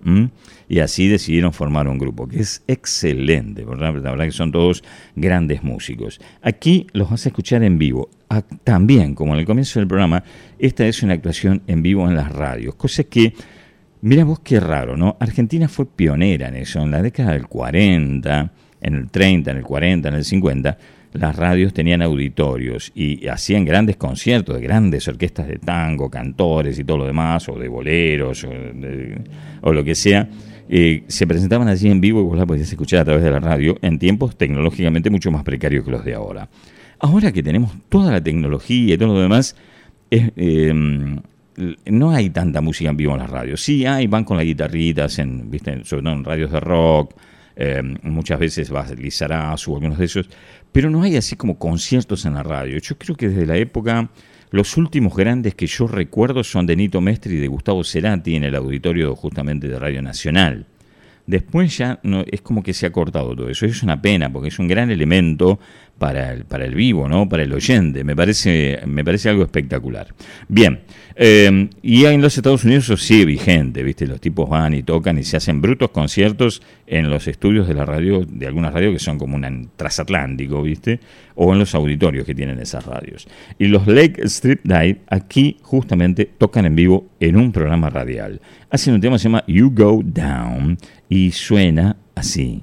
y 0.69 0.79
así 0.79 1.09
decidieron 1.09 1.53
formar 1.53 1.89
un 1.89 1.99
grupo 1.99 2.29
que 2.29 2.41
es 2.41 2.63
excelente, 2.67 3.65
¿verdad? 3.65 3.95
la 4.03 4.11
verdad 4.11 4.25
que 4.25 4.33
son 4.33 4.53
todos 4.53 4.85
grandes 5.17 5.63
músicos. 5.63 6.21
Aquí 6.43 6.87
los 6.93 7.11
vas 7.11 7.27
a 7.27 7.31
escuchar 7.31 7.63
en 7.63 7.79
vivo. 7.79 8.09
Ah, 8.29 8.43
también, 8.63 9.15
como 9.15 9.35
en 9.35 9.41
el 9.41 9.47
comienzo 9.47 9.81
del 9.81 9.89
programa, 9.89 10.23
esta 10.59 10.87
es 10.87 11.03
una 11.03 11.15
actuación 11.15 11.63
en 11.67 11.83
vivo 11.83 12.09
en 12.09 12.15
las 12.15 12.31
radios, 12.31 12.77
cosa 12.77 13.05
que 13.05 13.35
Mira 14.03 14.25
vos 14.25 14.41
qué 14.41 14.61
raro, 14.61 14.97
¿no? 14.97 15.17
Argentina 15.21 15.69
fue 15.69 15.85
pionera 15.85 16.49
en 16.49 16.57
eso. 16.57 16.81
En 16.81 16.91
la 16.91 17.03
década 17.03 17.33
del 17.33 17.47
40, 17.47 18.53
en 18.81 18.95
el 18.95 19.11
30, 19.11 19.51
en 19.51 19.57
el 19.59 19.63
40, 19.63 20.09
en 20.09 20.15
el 20.15 20.25
50, 20.25 20.79
las 21.13 21.37
radios 21.37 21.75
tenían 21.75 22.01
auditorios 22.01 22.93
y 22.95 23.27
hacían 23.27 23.65
grandes 23.65 23.97
conciertos 23.97 24.57
de 24.57 24.63
grandes 24.63 25.07
orquestas 25.07 25.49
de 25.49 25.57
tango, 25.57 26.09
cantores 26.09 26.79
y 26.79 26.85
todo 26.85 26.99
lo 26.99 27.07
demás, 27.07 27.47
o 27.51 27.59
de 27.59 27.69
boleros, 27.69 28.47
o, 29.61 29.73
lo 29.73 29.85
que 29.85 29.95
sea. 29.95 30.29
Eh, 30.73 31.03
se 31.09 31.27
presentaban 31.27 31.69
allí 31.69 31.91
en 31.91 32.01
vivo 32.01 32.21
y 32.21 32.25
vos 32.25 32.39
la 32.39 32.47
podías 32.47 32.71
escuchar 32.71 33.01
a 33.01 33.05
través 33.05 33.25
de 33.25 33.31
la 33.31 33.41
radio 33.41 33.77
en 33.83 33.99
tiempos 33.99 34.37
tecnológicamente 34.37 35.11
mucho 35.11 35.31
más 35.31 35.43
precarios 35.43 35.85
que 35.85 35.91
los 35.91 36.05
de 36.05 36.15
ahora. 36.15 36.49
Ahora 37.01 37.33
que 37.33 37.43
tenemos 37.43 37.73
toda 37.89 38.13
la 38.13 38.23
tecnología 38.23 38.95
y 38.95 38.99
todo 38.99 39.13
lo 39.15 39.21
demás, 39.21 39.57
es, 40.11 40.31
eh, 40.37 40.73
no 41.87 42.11
hay 42.11 42.31
tanta 42.31 42.61
música 42.61 42.91
en 42.91 42.97
vivo 42.97 43.13
en 43.13 43.21
las 43.21 43.31
radios. 43.31 43.63
Sí 43.63 43.87
hay, 43.87 44.07
van 44.07 44.25
con 44.25 44.37
las 44.37 44.47
guitarritas, 44.47 45.19
en, 45.19 45.51
¿viste? 45.51 45.85
sobre 45.85 46.03
todo 46.03 46.13
en 46.15 46.25
radios 46.25 46.51
de 46.51 46.61
rock, 46.61 47.15
eh, 47.57 47.83
muchas 48.03 48.39
veces 48.39 48.73
va 48.73 48.83
a 48.83 48.95
Lizarás 48.95 49.69
o 49.69 49.75
algunos 49.75 49.99
de 49.99 50.07
esos, 50.07 50.31
pero 50.73 50.89
no 50.89 51.03
hay 51.03 51.17
así 51.17 51.37
como 51.37 51.59
conciertos 51.59 52.25
en 52.25 52.35
la 52.35 52.43
radio. 52.43 52.79
Yo 52.79 52.97
creo 52.97 53.17
que 53.17 53.29
desde 53.29 53.47
la 53.47 53.57
época, 53.57 54.09
los 54.51 54.77
últimos 54.77 55.15
grandes 55.15 55.55
que 55.55 55.67
yo 55.67 55.87
recuerdo 55.87 56.43
son 56.43 56.67
de 56.67 56.77
Nito 56.77 57.01
Mestre 57.01 57.35
y 57.35 57.39
de 57.39 57.49
Gustavo 57.49 57.85
Cerati 57.85 58.37
en 58.37 58.45
el 58.45 58.55
auditorio 58.55 59.15
justamente 59.15 59.69
de 59.69 59.79
Radio 59.79 60.01
Nacional. 60.03 60.67
Después 61.31 61.79
ya 61.79 62.01
no, 62.03 62.25
es 62.29 62.41
como 62.41 62.61
que 62.61 62.75
se 62.75 62.87
ha 62.87 62.91
cortado 62.91 63.37
todo 63.37 63.49
eso. 63.49 63.65
Es 63.65 63.85
una 63.85 64.03
pena 64.03 64.33
porque 64.33 64.49
es 64.49 64.59
un 64.59 64.67
gran 64.67 64.91
elemento 64.91 65.61
para 65.97 66.33
el, 66.33 66.45
para 66.45 66.65
el 66.65 66.75
vivo, 66.75 67.09
¿no? 67.09 67.29
Para 67.29 67.45
el 67.45 67.53
oyente. 67.53 68.03
Me 68.03 68.17
parece, 68.17 68.81
me 68.85 69.05
parece 69.05 69.29
algo 69.29 69.45
espectacular. 69.45 70.09
Bien, 70.49 70.81
eh, 71.15 71.69
y 71.83 72.05
en 72.07 72.21
los 72.21 72.37
Estados 72.37 72.65
Unidos 72.65 72.85
eso 72.85 72.97
sigue 72.97 73.27
vigente, 73.27 73.85
¿viste? 73.85 74.09
Los 74.09 74.21
tipos 74.21 74.49
van 74.49 74.75
y 74.75 74.83
tocan 74.83 75.19
y 75.19 75.23
se 75.23 75.37
hacen 75.37 75.61
brutos 75.61 75.91
conciertos 75.91 76.63
en 76.89 77.11
los 77.11 77.29
estudios 77.29 77.69
de 77.69 77.75
la 77.75 77.85
radio, 77.85 78.25
de 78.27 78.47
algunas 78.49 78.73
radios 78.73 78.95
que 78.95 78.99
son 78.99 79.19
como 79.19 79.37
un 79.37 79.71
transatlántico, 79.77 80.63
¿viste? 80.63 80.99
O 81.37 81.53
en 81.53 81.61
los 81.61 81.77
auditorios 81.77 82.25
que 82.25 82.35
tienen 82.35 82.59
esas 82.59 82.87
radios. 82.87 83.29
Y 83.57 83.67
los 83.67 83.87
Lake 83.87 84.23
Strip 84.25 84.63
Dive 84.65 85.03
aquí 85.07 85.59
justamente 85.63 86.25
tocan 86.25 86.65
en 86.65 86.75
vivo 86.75 87.07
en 87.21 87.37
un 87.37 87.53
programa 87.53 87.89
radial. 87.89 88.41
Hacen 88.71 88.95
un 88.95 89.01
tema 89.01 89.17
que 89.17 89.21
se 89.21 89.25
llama 89.25 89.45
You 89.47 89.71
Go 89.75 90.01
Down 90.03 90.79
y 91.11 91.33
suena 91.33 91.97
así. 92.15 92.63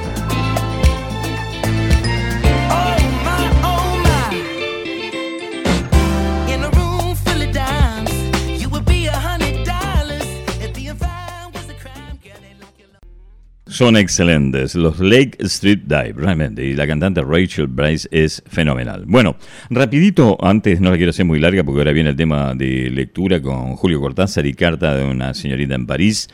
Son 13.71 13.95
excelentes, 13.95 14.75
los 14.75 14.99
Lake 14.99 15.37
Street 15.39 15.79
Dive, 15.85 16.15
realmente, 16.17 16.61
y 16.61 16.73
la 16.73 16.85
cantante 16.85 17.21
Rachel 17.21 17.67
Bryce 17.67 18.05
es 18.11 18.43
fenomenal. 18.45 19.05
Bueno, 19.07 19.37
rapidito, 19.69 20.37
antes 20.41 20.81
no 20.81 20.91
la 20.91 20.97
quiero 20.97 21.11
hacer 21.11 21.23
muy 21.23 21.39
larga 21.39 21.63
porque 21.63 21.79
ahora 21.79 21.93
viene 21.93 22.09
el 22.09 22.17
tema 22.17 22.53
de 22.53 22.89
lectura 22.89 23.41
con 23.41 23.77
Julio 23.77 24.01
Cortázar 24.01 24.45
y 24.45 24.55
carta 24.55 24.93
de 24.93 25.05
una 25.05 25.33
señorita 25.33 25.73
en 25.73 25.87
París, 25.87 26.27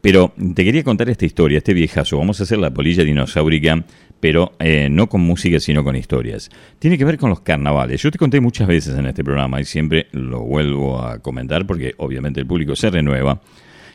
pero 0.00 0.34
te 0.54 0.64
quería 0.64 0.84
contar 0.84 1.10
esta 1.10 1.26
historia, 1.26 1.58
este 1.58 1.74
viejazo, 1.74 2.16
vamos 2.16 2.38
a 2.38 2.44
hacer 2.44 2.58
la 2.58 2.72
polilla 2.72 3.02
dinosaurica, 3.02 3.84
pero 4.20 4.52
eh, 4.60 4.86
no 4.88 5.08
con 5.08 5.20
música, 5.20 5.58
sino 5.58 5.82
con 5.82 5.96
historias. 5.96 6.48
Tiene 6.78 6.96
que 6.96 7.04
ver 7.04 7.18
con 7.18 7.28
los 7.28 7.40
carnavales. 7.40 8.00
Yo 8.02 8.12
te 8.12 8.18
conté 8.18 8.40
muchas 8.40 8.68
veces 8.68 8.96
en 8.96 9.06
este 9.06 9.24
programa 9.24 9.60
y 9.60 9.64
siempre 9.64 10.06
lo 10.12 10.42
vuelvo 10.42 11.02
a 11.02 11.18
comentar 11.18 11.66
porque 11.66 11.94
obviamente 11.96 12.38
el 12.38 12.46
público 12.46 12.76
se 12.76 12.88
renueva 12.88 13.40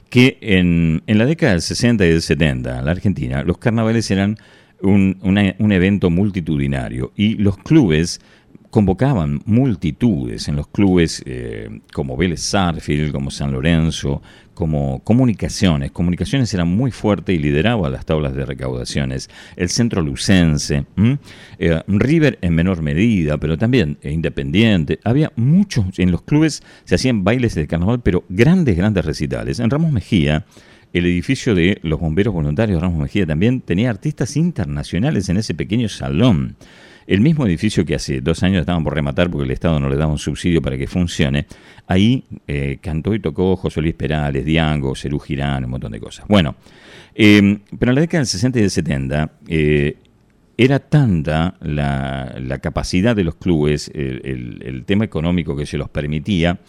que 0.09 0.37
en, 0.41 1.03
en 1.07 1.17
la 1.17 1.25
década 1.25 1.53
del 1.53 1.61
60 1.61 2.05
y 2.05 2.09
del 2.09 2.21
70 2.21 2.79
en 2.79 2.85
la 2.85 2.91
Argentina 2.91 3.43
los 3.43 3.57
carnavales 3.57 4.09
eran 4.11 4.37
un, 4.81 5.17
un 5.21 5.71
evento 5.71 6.09
multitudinario 6.09 7.11
y 7.15 7.35
los 7.35 7.57
clubes 7.57 8.21
convocaban 8.69 9.41
multitudes 9.45 10.47
en 10.47 10.55
los 10.55 10.67
clubes 10.67 11.23
eh, 11.25 11.81
como 11.93 12.15
Vélez 12.15 12.41
Sarfield, 12.41 13.11
como 13.11 13.31
San 13.31 13.51
Lorenzo, 13.51 14.21
como 14.59 15.01
comunicaciones. 15.05 15.89
Comunicaciones 15.91 16.53
era 16.53 16.65
muy 16.65 16.91
fuerte 16.91 17.31
y 17.31 17.37
lideraba 17.37 17.89
las 17.89 18.05
tablas 18.05 18.35
de 18.35 18.45
recaudaciones. 18.45 19.29
El 19.55 19.69
centro 19.69 20.01
lucense. 20.01 20.83
Eh, 21.57 21.81
River 21.87 22.37
en 22.41 22.55
menor 22.55 22.81
medida, 22.81 23.37
pero 23.37 23.57
también 23.57 23.97
eh, 24.01 24.11
Independiente. 24.11 24.99
Había 25.05 25.31
muchos, 25.37 25.97
en 25.97 26.11
los 26.11 26.23
clubes 26.23 26.61
se 26.83 26.95
hacían 26.95 27.23
bailes 27.23 27.55
de 27.55 27.67
carnaval, 27.67 28.01
pero 28.01 28.25
grandes, 28.27 28.75
grandes 28.75 29.05
recitales. 29.05 29.61
En 29.61 29.69
Ramos 29.69 29.93
Mejía, 29.93 30.45
el 30.91 31.05
edificio 31.05 31.55
de 31.55 31.79
los 31.81 31.97
bomberos 31.97 32.33
voluntarios 32.33 32.81
Ramos 32.81 32.99
Mejía 32.99 33.25
también 33.25 33.61
tenía 33.61 33.89
artistas 33.89 34.35
internacionales 34.35 35.29
en 35.29 35.37
ese 35.37 35.53
pequeño 35.53 35.87
salón. 35.87 36.57
El 37.09 37.21
mismo 37.21 37.47
edificio 37.47 37.83
que 37.85 37.95
hace 37.95 38.21
dos 38.21 38.43
años 38.43 38.59
estaban 38.59 38.83
por 38.83 38.93
rematar 38.93 39.31
porque 39.31 39.45
el 39.45 39.49
Estado 39.49 39.79
no 39.79 39.89
le 39.89 39.95
daba 39.95 40.11
un 40.11 40.19
subsidio 40.19 40.61
para 40.61 40.77
que 40.77 40.85
funcione, 40.85 41.47
ahí 41.87 42.23
eh, 42.45 42.77
cantó 42.79 43.15
y 43.15 43.19
tocó 43.19 43.55
José 43.55 43.81
Luis 43.81 43.95
Perales, 43.95 44.45
Diango, 44.45 44.95
Cerú 44.95 45.17
Girán, 45.17 45.65
un 45.65 45.71
montón 45.71 45.91
de 45.91 45.99
cosas. 45.99 46.27
Bueno, 46.27 46.55
eh, 47.15 47.61
pero 47.79 47.93
en 47.93 47.95
la 47.95 48.01
década 48.01 48.19
del 48.19 48.27
60 48.27 48.59
y 48.59 48.61
del 48.61 48.69
70 48.69 49.31
eh, 49.47 49.97
era 50.55 50.77
tanta 50.77 51.55
la, 51.61 52.59
capacidad 52.61 53.15
de 53.15 53.23
los 53.23 53.37
clubes, 53.37 53.89
el, 53.95 54.83
tema 54.85 55.03
económico 55.03 55.55
que 55.55 55.65
se 55.65 55.79
los 55.79 55.89
permitía, 55.89 56.59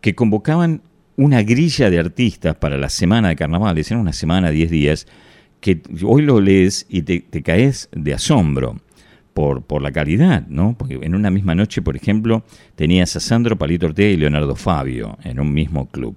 que 0.00 0.14
convocaban 0.14 0.80
una 1.16 1.42
grilla 1.42 1.90
de 1.90 1.98
artistas 1.98 2.56
para 2.56 2.78
la 2.78 2.88
semana 2.88 3.28
de 3.28 3.36
carnavales, 3.36 3.90
era 3.90 4.00
una 4.00 4.14
semana, 4.14 4.48
10 4.52 4.70
días, 4.70 5.06
que 5.60 5.82
hoy 6.02 6.22
lo 6.22 6.40
lees 6.40 6.86
y 6.88 7.02
te 7.02 7.42
caes 7.42 7.90
de 7.92 8.14
asombro 8.14 8.80
por, 9.34 9.62
por 9.62 9.82
la 9.82 9.92
calidad, 9.92 10.46
¿no? 10.48 10.76
Porque 10.78 10.98
en 11.02 11.14
una 11.14 11.30
misma 11.30 11.54
noche, 11.54 11.82
por 11.82 11.96
ejemplo, 11.96 12.44
tenías 12.74 13.16
a 13.16 13.20
Sandro 13.20 13.56
Palito 13.56 13.86
Ortega 13.86 14.10
y 14.10 14.16
Leonardo 14.16 14.56
Fabio 14.56 15.18
en 15.24 15.40
un 15.40 15.52
mismo 15.52 15.88
club. 15.88 16.16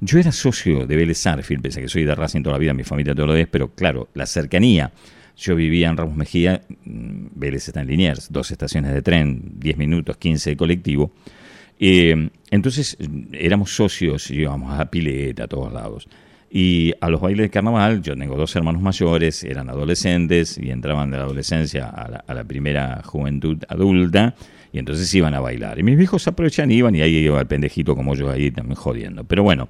Yo 0.00 0.18
era 0.18 0.32
socio 0.32 0.86
de 0.86 0.96
Vélez 0.96 1.26
Arfield, 1.26 1.62
pese 1.62 1.80
a 1.80 1.82
que 1.82 1.88
soy 1.88 2.04
de 2.04 2.14
Racing 2.14 2.42
toda 2.42 2.54
la 2.54 2.58
vida, 2.58 2.74
mi 2.74 2.84
familia 2.84 3.14
todo 3.14 3.26
lo 3.26 3.36
es, 3.36 3.46
pero 3.48 3.74
claro, 3.74 4.08
la 4.14 4.26
cercanía. 4.26 4.92
Yo 5.36 5.56
vivía 5.56 5.88
en 5.88 5.96
Ramos 5.96 6.16
Mejía, 6.16 6.62
mm, 6.84 7.26
Vélez 7.34 7.68
está 7.68 7.80
en 7.80 7.88
Liniers, 7.88 8.30
dos 8.30 8.50
estaciones 8.50 8.92
de 8.92 9.02
tren, 9.02 9.54
10 9.58 9.76
minutos, 9.76 10.16
15 10.16 10.50
de 10.50 10.56
colectivo. 10.56 11.12
Eh, 11.78 12.30
entonces 12.50 12.96
mm, 13.00 13.34
éramos 13.34 13.74
socios, 13.74 14.30
íbamos 14.30 14.78
a 14.78 14.90
pileta 14.90 15.44
a 15.44 15.48
todos 15.48 15.72
lados. 15.72 16.08
Y 16.56 16.92
a 17.00 17.10
los 17.10 17.20
bailes 17.20 17.46
de 17.46 17.50
carnaval, 17.50 18.00
yo 18.00 18.16
tengo 18.16 18.36
dos 18.36 18.54
hermanos 18.54 18.80
mayores, 18.80 19.42
eran 19.42 19.68
adolescentes 19.68 20.56
y 20.56 20.70
entraban 20.70 21.10
de 21.10 21.16
la 21.16 21.24
adolescencia 21.24 21.88
a 21.88 22.08
la, 22.08 22.18
a 22.18 22.32
la 22.32 22.44
primera 22.44 23.02
juventud 23.04 23.58
adulta 23.68 24.36
y 24.70 24.78
entonces 24.78 25.12
iban 25.16 25.34
a 25.34 25.40
bailar. 25.40 25.80
Y 25.80 25.82
mis 25.82 25.98
viejos 25.98 26.28
aprovechan 26.28 26.70
y 26.70 26.76
iban 26.76 26.94
y 26.94 27.00
ahí 27.00 27.16
iba 27.16 27.40
el 27.40 27.48
pendejito 27.48 27.96
como 27.96 28.14
yo 28.14 28.30
ahí 28.30 28.52
también 28.52 28.76
jodiendo. 28.76 29.24
Pero 29.24 29.42
bueno, 29.42 29.68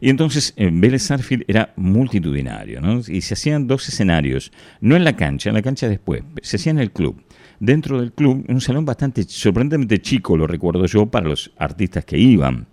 y 0.00 0.10
entonces 0.10 0.54
en 0.56 0.80
Vélez 0.80 1.08
Arfield 1.12 1.44
era 1.46 1.72
multitudinario, 1.76 2.80
¿no? 2.80 2.98
Y 3.06 3.20
se 3.20 3.34
hacían 3.34 3.68
dos 3.68 3.88
escenarios, 3.88 4.50
no 4.80 4.96
en 4.96 5.04
la 5.04 5.14
cancha, 5.14 5.50
en 5.50 5.54
la 5.54 5.62
cancha 5.62 5.88
después, 5.88 6.24
se 6.42 6.56
hacía 6.56 6.72
en 6.72 6.80
el 6.80 6.90
club. 6.90 7.22
Dentro 7.60 8.00
del 8.00 8.12
club, 8.12 8.44
un 8.48 8.60
salón 8.60 8.84
bastante 8.84 9.22
sorprendentemente 9.22 10.02
chico, 10.02 10.36
lo 10.36 10.48
recuerdo 10.48 10.86
yo, 10.86 11.06
para 11.06 11.28
los 11.28 11.52
artistas 11.58 12.04
que 12.04 12.18
iban 12.18 12.66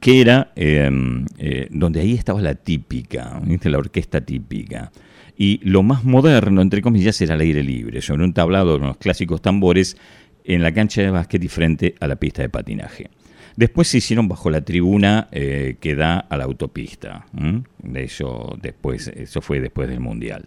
que 0.00 0.20
era 0.20 0.52
eh, 0.56 0.90
eh, 1.38 1.68
donde 1.70 2.00
ahí 2.00 2.14
estaba 2.14 2.40
la 2.40 2.54
típica, 2.54 3.40
la 3.64 3.78
orquesta 3.78 4.22
típica. 4.22 4.90
Y 5.36 5.60
lo 5.62 5.82
más 5.82 6.04
moderno, 6.04 6.62
entre 6.62 6.82
comillas, 6.82 7.20
era 7.20 7.34
el 7.34 7.40
aire 7.40 7.62
libre, 7.62 8.02
sobre 8.02 8.24
un 8.24 8.32
tablado 8.32 8.76
de 8.76 8.84
unos 8.84 8.96
clásicos 8.96 9.40
tambores 9.40 9.96
en 10.44 10.62
la 10.62 10.72
cancha 10.72 11.02
de 11.02 11.10
básquet 11.10 11.42
y 11.44 11.48
frente 11.48 11.94
a 12.00 12.06
la 12.08 12.16
pista 12.16 12.42
de 12.42 12.48
patinaje. 12.48 13.10
Después 13.56 13.88
se 13.88 13.98
hicieron 13.98 14.28
bajo 14.28 14.48
la 14.48 14.62
tribuna 14.62 15.28
eh, 15.32 15.76
que 15.80 15.94
da 15.94 16.18
a 16.18 16.36
la 16.36 16.44
autopista. 16.44 17.26
De 17.82 18.04
eso, 18.04 18.56
después, 18.60 19.08
eso 19.08 19.40
fue 19.42 19.60
después 19.60 19.88
del 19.88 20.00
Mundial. 20.00 20.46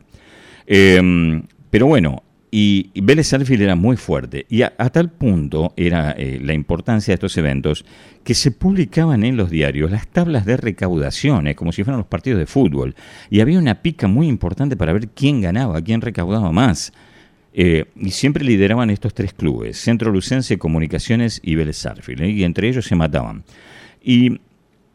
Eh, 0.66 1.42
pero 1.70 1.88
bueno, 1.88 2.24
y, 2.56 2.92
y 2.94 3.02
Vélez 3.02 3.34
Arfield 3.34 3.64
era 3.64 3.76
muy 3.76 3.98
fuerte. 3.98 4.46
Y 4.48 4.62
a, 4.62 4.70
tal 4.70 5.10
punto 5.10 5.74
era 5.76 6.12
eh, 6.12 6.40
la 6.40 6.54
importancia 6.54 7.12
de 7.12 7.16
estos 7.16 7.36
eventos 7.38 7.84
que 8.24 8.36
se 8.36 8.52
publicaban 8.52 9.24
en 9.24 9.38
los 9.38 9.50
diarios 9.50 9.90
las 9.90 10.08
tablas 10.08 10.46
de 10.46 10.58
recaudaciones, 10.58 11.56
como 11.56 11.72
si 11.72 11.84
fueran 11.84 11.98
los 11.98 12.06
partidos 12.06 12.38
de 12.38 12.46
fútbol. 12.46 12.94
Y 13.32 13.40
había 13.40 13.58
una 13.58 13.82
pica 13.82 14.08
muy 14.08 14.28
importante 14.28 14.78
para 14.78 14.94
ver 14.94 15.08
quién 15.08 15.42
ganaba, 15.42 15.82
quién 15.82 16.00
recaudaba 16.02 16.52
más. 16.52 16.94
Eh, 17.56 17.86
y 17.96 18.12
siempre 18.12 18.46
lideraban 18.46 18.92
estos 18.92 19.16
tres 19.16 19.34
clubes, 19.34 19.80
Centro 19.80 20.12
Lucense, 20.12 20.60
Comunicaciones 20.60 21.42
y 21.44 21.56
Vélez 21.56 21.84
Arfield, 21.88 22.22
¿eh? 22.22 22.30
y 22.30 22.44
entre 22.44 22.70
ellos 22.70 22.86
se 22.86 22.96
mataban. 22.96 23.44
Y 24.04 24.42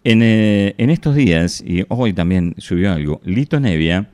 en, 0.05 0.23
eh, 0.23 0.77
en 0.79 0.91
estos 0.91 1.17
días, 1.17 1.61
y 1.67 1.85
hoy 1.89 2.13
también 2.13 2.55
subió 2.59 2.93
algo, 2.93 3.21
Lito 3.25 3.59
Nevia 3.59 4.09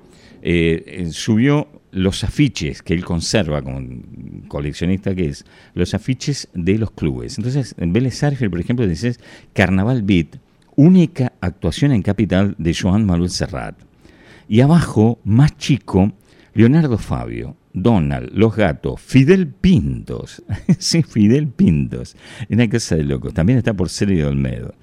eh, 0.46 0.84
eh, 0.86 1.06
subió 1.10 1.68
los 1.94 2.24
afiches 2.24 2.82
que 2.82 2.92
él 2.92 3.04
conserva 3.04 3.62
como 3.62 3.80
coleccionista 4.48 5.14
que 5.14 5.28
es, 5.28 5.46
los 5.74 5.94
afiches 5.94 6.48
de 6.52 6.76
los 6.76 6.90
clubes. 6.90 7.38
Entonces, 7.38 7.74
en 7.78 7.92
Vélez 7.92 8.16
Sarsfield, 8.16 8.50
por 8.50 8.60
ejemplo, 8.60 8.86
dices 8.86 9.20
Carnaval 9.52 10.02
Beat, 10.02 10.36
única 10.76 11.32
actuación 11.40 11.92
en 11.92 12.02
capital 12.02 12.56
de 12.58 12.74
Joan 12.74 13.06
Manuel 13.06 13.30
Serrat. 13.30 13.76
Y 14.48 14.60
abajo, 14.60 15.20
más 15.24 15.56
chico, 15.56 16.12
Leonardo 16.52 16.98
Fabio, 16.98 17.56
Donald, 17.72 18.30
Los 18.34 18.56
Gatos, 18.56 19.00
Fidel 19.00 19.48
Pintos. 19.48 20.42
sí, 20.78 21.02
Fidel 21.02 21.48
Pintos. 21.48 22.16
En 22.48 22.58
la 22.58 22.68
casa 22.68 22.96
de 22.96 23.04
locos. 23.04 23.34
También 23.34 23.58
está 23.58 23.74
por 23.74 23.88
Celio 23.88 24.28
Olmedo. 24.28 24.74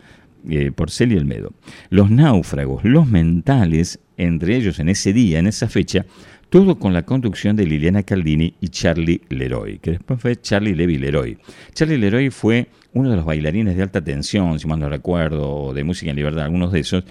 Eh, 0.50 0.72
por 0.72 0.90
Celio 0.90 1.20
Olmedo. 1.20 1.54
Los 1.90 2.10
náufragos, 2.10 2.84
los 2.84 3.08
mentales, 3.08 4.00
entre 4.18 4.56
ellos 4.56 4.80
en 4.80 4.90
ese 4.90 5.14
día, 5.14 5.40
en 5.40 5.48
esa 5.48 5.68
fecha, 5.68 6.06
todo 6.52 6.78
con 6.78 6.92
la 6.92 7.04
conducción 7.04 7.56
de 7.56 7.66
Liliana 7.66 8.04
Caldini 8.04 8.56
y 8.60 8.68
Charlie 8.68 9.22
Leroy, 9.30 9.80
que 9.80 9.92
después 9.92 10.20
fue 10.20 10.36
Charlie 10.36 10.76
Levi 10.76 10.98
Leroy. 10.98 11.38
Charlie 11.74 11.98
Leroy 11.98 12.30
fue 12.30 12.68
uno 12.92 13.10
de 13.10 13.16
los 13.16 13.24
bailarines 13.24 13.78
de 13.78 13.84
alta 13.84 14.04
tensión, 14.04 14.60
si 14.60 14.68
mal 14.68 14.78
no 14.78 14.90
recuerdo, 14.90 15.74
de 15.74 15.86
música 15.86 16.10
en 16.10 16.18
libertad, 16.18 16.44
algunos 16.44 16.74
de 16.74 16.82
esos, 16.82 17.06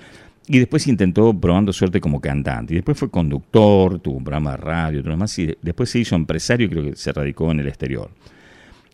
y 0.46 0.58
después 0.58 0.86
intentó 0.88 1.32
probando 1.32 1.72
suerte 1.72 2.02
como 2.02 2.20
cantante. 2.20 2.74
Y 2.74 2.76
después 2.76 2.98
fue 2.98 3.10
conductor, 3.10 3.98
tuvo 4.00 4.18
un 4.18 4.24
programa 4.24 4.50
de 4.50 4.56
radio, 4.58 5.00
todo 5.00 5.12
demás, 5.12 5.38
y 5.38 5.56
después 5.62 5.88
se 5.88 6.00
hizo 6.00 6.16
empresario 6.16 6.66
y 6.66 6.68
creo 6.68 6.84
que 6.84 6.96
se 6.96 7.10
radicó 7.10 7.50
en 7.50 7.60
el 7.60 7.68
exterior. 7.68 8.10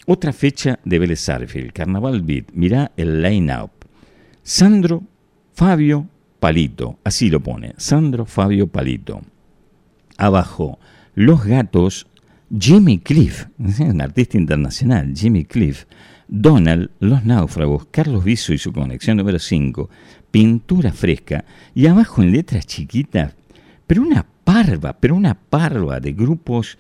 Otra 0.07 0.33
fecha 0.33 0.79
de 0.85 1.01
Vélez 1.01 1.23
Sarsfield, 1.23 1.73
Carnaval 1.73 2.23
Beat. 2.23 2.53
Mirá 2.53 2.93
el 2.97 3.21
line-up. 3.21 3.73
Sandro, 4.45 5.03
Fabio, 5.55 6.07
Palito. 6.39 7.01
Así 7.03 7.31
lo 7.31 7.41
pone. 7.41 7.75
Sandro, 7.79 8.27
Fabio, 8.27 8.69
Palito. 8.69 9.23
Abajo, 10.19 10.79
Los 11.15 11.45
Gatos, 11.45 12.07
Jimmy 12.57 12.99
Cliff, 12.99 13.47
un 13.59 14.01
artista 14.01 14.39
internacional, 14.39 15.13
Jimmy 15.15 15.45
Cliff. 15.45 15.87
Donald, 16.29 16.91
Los 16.99 17.25
Náufragos, 17.25 17.87
Carlos 17.91 18.25
Viso 18.25 18.53
y 18.53 18.59
su 18.59 18.73
conexión 18.73 19.17
número 19.17 19.39
5, 19.39 19.89
Pintura 20.31 20.93
Fresca, 20.93 21.45
y 21.75 21.87
abajo 21.87 22.23
en 22.23 22.33
letras 22.33 22.67
chiquitas, 22.67 23.35
pero 23.87 24.03
una 24.03 24.27
parva, 24.45 24.99
pero 24.99 25.15
una 25.15 25.35
parva 25.35 26.01
de 26.01 26.13
grupos 26.13 26.79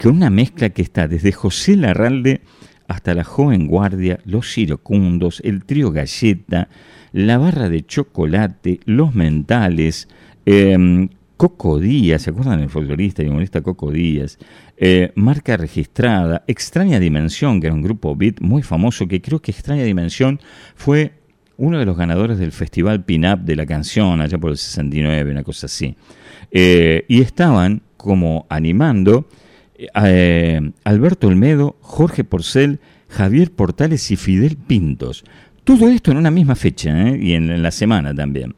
con 0.00 0.16
una 0.16 0.30
mezcla 0.30 0.70
que 0.70 0.82
está 0.82 1.08
desde 1.08 1.32
José 1.32 1.76
Larralde 1.76 2.42
hasta 2.86 3.14
la 3.14 3.24
joven 3.24 3.66
guardia, 3.66 4.20
los 4.24 4.56
iracundos, 4.58 5.40
el 5.44 5.64
trío 5.64 5.90
galleta, 5.90 6.68
la 7.12 7.38
barra 7.38 7.68
de 7.68 7.84
chocolate, 7.84 8.80
los 8.84 9.14
mentales, 9.14 10.08
eh, 10.46 11.08
Coco 11.36 11.80
Díaz, 11.80 12.22
¿se 12.22 12.30
acuerdan 12.30 12.60
del 12.60 12.70
folclorista 12.70 13.22
y 13.22 13.26
humorista 13.26 13.60
Coco 13.60 13.90
Díaz? 13.90 14.38
Eh, 14.76 15.12
marca 15.16 15.56
registrada, 15.56 16.44
Extraña 16.46 17.00
Dimensión, 17.00 17.60
que 17.60 17.66
era 17.66 17.74
un 17.74 17.82
grupo 17.82 18.14
beat 18.14 18.40
muy 18.40 18.62
famoso, 18.62 19.08
que 19.08 19.20
creo 19.20 19.40
que 19.40 19.50
Extraña 19.50 19.82
Dimensión 19.82 20.40
fue 20.76 21.12
uno 21.56 21.78
de 21.78 21.86
los 21.86 21.96
ganadores 21.96 22.38
del 22.38 22.52
Festival 22.52 23.04
Pin-Up 23.04 23.40
de 23.40 23.56
la 23.56 23.66
canción, 23.66 24.20
allá 24.20 24.38
por 24.38 24.50
el 24.50 24.56
69, 24.56 25.32
una 25.32 25.42
cosa 25.42 25.66
así. 25.66 25.96
Eh, 26.52 27.04
y 27.08 27.20
estaban 27.20 27.82
como 27.96 28.46
animando 28.48 29.26
eh, 29.76 30.60
Alberto 30.84 31.26
Olmedo, 31.26 31.76
Jorge 31.80 32.22
Porcel, 32.22 32.78
Javier 33.08 33.50
Portales 33.50 34.10
y 34.12 34.16
Fidel 34.16 34.56
Pintos. 34.56 35.24
Todo 35.64 35.88
esto 35.88 36.12
en 36.12 36.18
una 36.18 36.30
misma 36.30 36.54
fecha 36.54 37.10
y 37.16 37.32
en 37.32 37.62
la 37.62 37.70
semana 37.70 38.14
también. 38.14 38.54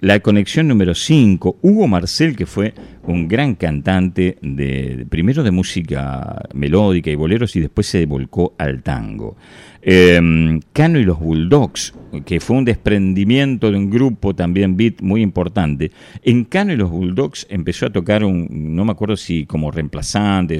La 0.00 0.20
conexión 0.20 0.68
número 0.68 0.94
5, 0.94 1.56
Hugo 1.62 1.88
Marcel, 1.88 2.36
que 2.36 2.44
fue 2.44 2.74
un 3.04 3.28
gran 3.28 3.54
cantante 3.54 4.36
de, 4.42 4.96
de- 4.96 5.06
primero 5.06 5.42
de 5.42 5.50
música 5.50 6.42
melódica 6.52 7.10
y 7.10 7.14
boleros 7.14 7.56
y 7.56 7.60
después 7.60 7.86
se 7.86 8.04
volcó 8.04 8.54
al 8.58 8.82
tango. 8.82 9.36
Eh, 9.80 10.60
Cano 10.74 10.98
y 10.98 11.04
los 11.04 11.18
Bulldogs, 11.18 11.94
que 12.26 12.40
fue 12.40 12.56
un 12.58 12.66
desprendimiento 12.66 13.70
de 13.70 13.78
un 13.78 13.88
grupo 13.88 14.34
también 14.34 14.76
beat 14.76 15.00
muy 15.00 15.22
importante. 15.22 15.90
En 16.22 16.44
Cano 16.44 16.74
y 16.74 16.76
los 16.76 16.90
Bulldogs 16.90 17.46
empezó 17.48 17.86
a 17.86 17.90
tocar 17.90 18.22
un, 18.22 18.48
no 18.50 18.84
me 18.84 18.92
acuerdo 18.92 19.16
si 19.16 19.46
como 19.46 19.70
reemplazante, 19.70 20.58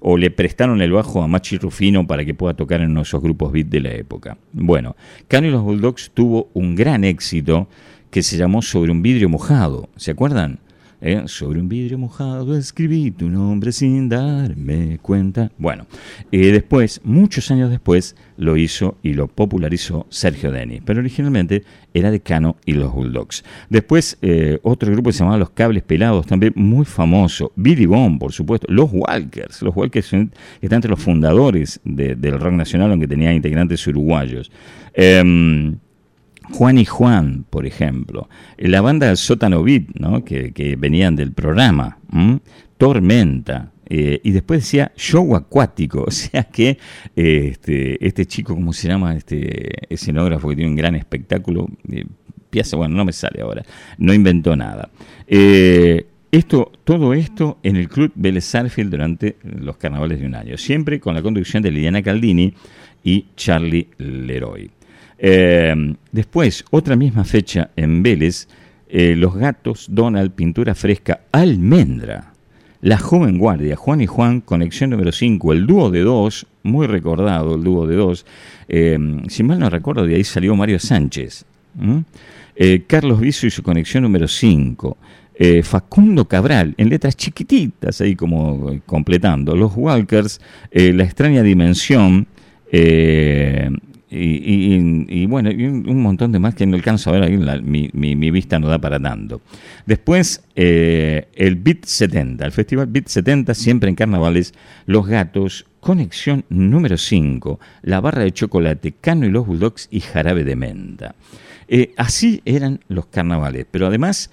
o 0.00 0.16
le 0.18 0.30
prestaron 0.30 0.82
el 0.82 0.92
bajo 0.92 1.22
a 1.22 1.26
Machi 1.28 1.56
Rufino 1.56 2.06
para 2.06 2.24
que 2.24 2.34
pueda 2.34 2.54
tocar 2.54 2.82
en 2.82 2.96
esos 2.98 3.22
grupos 3.22 3.50
beat 3.50 3.68
de 3.68 3.80
la 3.80 3.92
época. 3.94 4.36
Bueno, 4.52 4.94
Cano 5.26 5.46
y 5.46 5.50
los 5.50 5.62
Bulldogs 5.62 6.10
tuvo 6.12 6.50
un 6.52 6.74
gran 6.74 7.04
éxito 7.04 7.68
que 8.10 8.22
se 8.22 8.36
llamó 8.36 8.62
Sobre 8.62 8.90
un 8.92 9.02
vidrio 9.02 9.28
mojado. 9.28 9.88
¿Se 9.96 10.10
acuerdan? 10.10 10.58
¿Eh? 11.00 11.22
Sobre 11.26 11.60
un 11.60 11.68
vidrio 11.68 11.96
mojado 11.96 12.56
escribí 12.56 13.12
tu 13.12 13.28
nombre 13.30 13.70
sin 13.70 14.08
darme 14.08 14.98
cuenta. 15.00 15.52
Bueno, 15.56 15.86
eh, 16.32 16.50
después, 16.50 17.00
muchos 17.04 17.52
años 17.52 17.70
después, 17.70 18.16
lo 18.36 18.56
hizo 18.56 18.96
y 19.00 19.12
lo 19.14 19.28
popularizó 19.28 20.06
Sergio 20.10 20.50
Denis, 20.50 20.82
pero 20.84 20.98
originalmente 20.98 21.62
era 21.94 22.10
de 22.10 22.18
Cano 22.18 22.56
y 22.66 22.72
los 22.72 22.92
Bulldogs. 22.92 23.44
Después, 23.70 24.18
eh, 24.22 24.58
otro 24.64 24.90
grupo 24.90 25.12
se 25.12 25.20
llamaba 25.20 25.38
Los 25.38 25.50
Cables 25.50 25.84
Pelados, 25.84 26.26
también 26.26 26.52
muy 26.56 26.84
famoso. 26.84 27.52
Billy 27.54 27.86
Bond, 27.86 28.18
por 28.18 28.32
supuesto. 28.32 28.66
Los 28.68 28.90
Walkers. 28.92 29.62
Los 29.62 29.76
Walkers 29.76 30.06
son- 30.06 30.32
están 30.60 30.78
entre 30.78 30.90
los 30.90 30.98
fundadores 31.00 31.78
de- 31.84 32.16
del 32.16 32.40
rock 32.40 32.54
nacional, 32.54 32.90
aunque 32.90 33.06
tenía 33.06 33.32
integrantes 33.32 33.86
uruguayos. 33.86 34.50
Em, 34.94 35.76
Juan 36.52 36.78
y 36.78 36.84
Juan, 36.84 37.44
por 37.48 37.66
ejemplo, 37.66 38.28
la 38.56 38.80
banda 38.80 39.14
Sótano 39.16 39.62
Beat, 39.62 39.94
¿no? 39.98 40.24
que, 40.24 40.76
venían 40.78 41.16
del 41.16 41.32
programa. 41.32 41.98
Tormenta, 42.76 43.72
eh, 43.90 44.20
y 44.22 44.30
después 44.32 44.60
decía 44.60 44.92
show 44.96 45.34
acuático, 45.34 46.04
o 46.06 46.10
sea 46.10 46.44
que 46.44 46.78
este, 47.16 48.06
este 48.06 48.26
chico, 48.26 48.54
¿cómo 48.54 48.72
se 48.72 48.88
llama? 48.88 49.16
Este 49.16 49.92
escenógrafo 49.92 50.48
que 50.48 50.56
tiene 50.56 50.70
un 50.70 50.76
gran 50.76 50.94
espectáculo, 50.94 51.68
eh, 51.90 52.04
Piazza, 52.50 52.76
bueno, 52.76 52.96
no 52.96 53.04
me 53.04 53.12
sale 53.12 53.40
ahora, 53.42 53.64
no 53.98 54.14
inventó 54.14 54.56
nada. 54.56 54.90
Eh, 55.26 56.06
esto, 56.30 56.72
todo 56.84 57.14
esto 57.14 57.58
en 57.62 57.76
el 57.76 57.88
Club 57.88 58.12
Vélez 58.14 58.52
durante 58.90 59.36
los 59.42 59.76
carnavales 59.78 60.20
de 60.20 60.26
un 60.26 60.34
año, 60.34 60.56
siempre 60.56 61.00
con 61.00 61.14
la 61.14 61.22
conducción 61.22 61.62
de 61.62 61.70
Liliana 61.70 62.02
Caldini 62.02 62.52
y 63.02 63.26
Charlie 63.36 63.88
Leroy. 63.98 64.70
Eh, 65.18 65.74
después, 66.12 66.64
otra 66.70 66.96
misma 66.96 67.24
fecha 67.24 67.70
en 67.76 68.02
Vélez, 68.02 68.48
eh, 68.88 69.14
Los 69.16 69.34
Gatos, 69.34 69.86
Donald, 69.90 70.32
Pintura 70.32 70.74
Fresca, 70.74 71.20
Almendra, 71.32 72.32
La 72.80 72.98
Joven 72.98 73.36
Guardia, 73.36 73.76
Juan 73.76 74.00
y 74.00 74.06
Juan, 74.06 74.40
Conexión 74.40 74.90
número 74.90 75.12
5, 75.12 75.52
el 75.52 75.66
dúo 75.66 75.90
de 75.90 76.00
dos, 76.00 76.46
muy 76.62 76.86
recordado 76.86 77.56
el 77.56 77.64
dúo 77.64 77.86
de 77.86 77.96
dos, 77.96 78.24
eh, 78.68 78.98
si 79.28 79.42
mal 79.42 79.58
no 79.58 79.68
recuerdo, 79.68 80.06
de 80.06 80.14
ahí 80.14 80.24
salió 80.24 80.54
Mario 80.54 80.78
Sánchez. 80.78 81.44
Eh, 82.56 82.84
Carlos 82.86 83.20
Viso 83.20 83.46
y 83.46 83.50
su 83.50 83.62
Conexión 83.62 84.04
número 84.04 84.26
5, 84.26 84.96
eh, 85.34 85.62
Facundo 85.62 86.26
Cabral, 86.26 86.74
en 86.78 86.88
letras 86.88 87.16
chiquititas, 87.16 88.00
ahí 88.00 88.16
como 88.16 88.80
completando, 88.86 89.54
Los 89.54 89.72
Walkers, 89.76 90.40
La 90.72 91.04
Extraña 91.04 91.42
Dimensión, 91.42 92.26
y, 94.10 95.04
y- 95.08 95.26
bueno, 95.26 95.50
y 95.50 95.64
un, 95.66 96.02
montón 96.02 96.32
de 96.32 96.38
más 96.38 96.54
que 96.54 96.66
no 96.66 96.76
alcanzo 96.76 97.10
a 97.10 97.12
ver 97.14 97.22
ahí, 97.24 97.36
mi- 97.62 97.90
mi 97.92 98.30
vista 98.30 98.58
no 98.58 98.68
da 98.68 98.78
para 98.78 98.98
tanto. 98.98 99.40
Después, 99.86 100.42
eh, 100.56 101.28
el 101.34 101.56
Beat 101.56 101.84
70, 101.84 102.46
el 102.46 102.52
Festival 102.52 102.86
Beat 102.86 103.08
70, 103.08 103.54
siempre 103.54 103.88
en 103.90 103.94
carnavales, 103.96 104.54
Los 104.86 105.06
Gatos, 105.06 105.66
Conexión 105.80 106.44
número 106.48 106.96
5, 106.96 107.60
La 107.82 108.00
Barra 108.00 108.22
de 108.22 108.32
Chocolate, 108.32 108.92
Cano 109.00 109.26
y 109.26 109.30
los 109.30 109.46
Bulldogs 109.46 109.88
y 109.90 110.00
Jarabe 110.00 110.44
de 110.44 110.56
Menta. 110.56 111.14
Eh, 111.68 111.92
así 111.96 112.40
eran 112.46 112.80
los 112.88 113.06
carnavales, 113.06 113.66
pero 113.70 113.86
además 113.86 114.30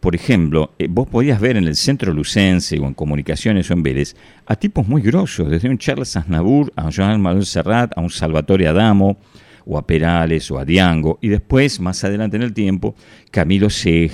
por 0.00 0.14
ejemplo, 0.14 0.72
eh, 0.78 0.86
vos 0.88 1.08
podías 1.08 1.40
ver 1.40 1.56
en 1.56 1.66
el 1.66 1.76
centro 1.76 2.12
lucense 2.12 2.78
o 2.78 2.86
en 2.86 2.94
comunicaciones 2.94 3.70
o 3.70 3.74
en 3.74 3.82
Vélez 3.82 4.16
a 4.46 4.56
tipos 4.56 4.86
muy 4.86 5.02
grosos, 5.02 5.50
desde 5.50 5.68
un 5.68 5.78
Charles 5.78 6.16
Aznavour 6.16 6.72
a 6.76 6.84
un 6.84 6.92
Joan 6.92 7.20
Manuel 7.20 7.46
Serrat, 7.46 7.96
a 7.96 8.00
un 8.00 8.10
Salvatore 8.10 8.68
Adamo, 8.68 9.18
o 9.66 9.78
a 9.78 9.86
Perales 9.86 10.50
o 10.50 10.58
a 10.58 10.64
Diango, 10.64 11.18
y 11.22 11.28
después, 11.28 11.80
más 11.80 12.04
adelante 12.04 12.36
en 12.36 12.42
el 12.42 12.52
tiempo, 12.52 12.94
Camilo 13.30 13.68
VI. 13.68 14.10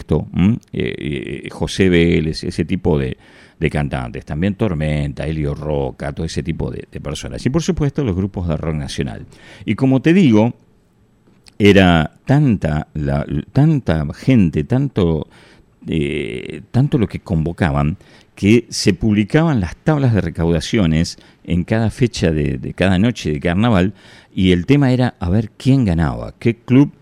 Eh, 0.73 0.95
eh, 0.99 1.49
José 1.51 1.89
Vélez, 1.89 2.45
ese 2.45 2.65
tipo 2.65 2.99
de, 2.99 3.17
de 3.59 3.71
cantantes, 3.71 4.25
también 4.25 4.55
Tormenta, 4.55 5.27
Helio 5.27 5.55
Roca, 5.55 6.13
todo 6.13 6.25
ese 6.25 6.43
tipo 6.43 6.71
de, 6.71 6.87
de 6.91 7.01
personas. 7.01 7.45
Y 7.45 7.51
por 7.51 7.63
supuesto 7.63 8.05
los 8.05 8.15
grupos 8.15 8.47
de 8.47 8.57
rock 8.57 8.77
nacional. 8.77 9.27
Y 9.65 9.75
como 9.75 10.01
te 10.01 10.13
digo, 10.13 10.55
era 11.61 12.11
tanta, 12.25 12.89
la, 12.95 13.27
tanta 13.53 14.07
gente, 14.15 14.65
tanto, 14.65 15.29
eh, 15.89 16.63
tanto 16.71 16.99
lo 16.99 17.09
que 17.09 17.21
convocaban, 17.21 17.97
que 18.35 18.67
se 18.69 18.95
publicaban 18.95 19.61
las 19.61 19.77
tablas 19.77 20.15
de 20.15 20.21
recaudaciones 20.21 21.19
en 21.45 21.65
cada 21.65 21.91
fecha 21.91 22.31
de, 22.31 22.73
cada 22.75 22.99
noche 22.99 23.33
de 23.33 23.41
carnaval 23.41 23.95
y 24.35 24.53
el 24.53 24.67
tema 24.67 24.93
era 24.93 25.15
a 25.21 25.29
ver 25.31 25.51
quién 25.57 25.85
ganaba, 25.85 26.35
qué 26.39 26.57
club 26.57 26.93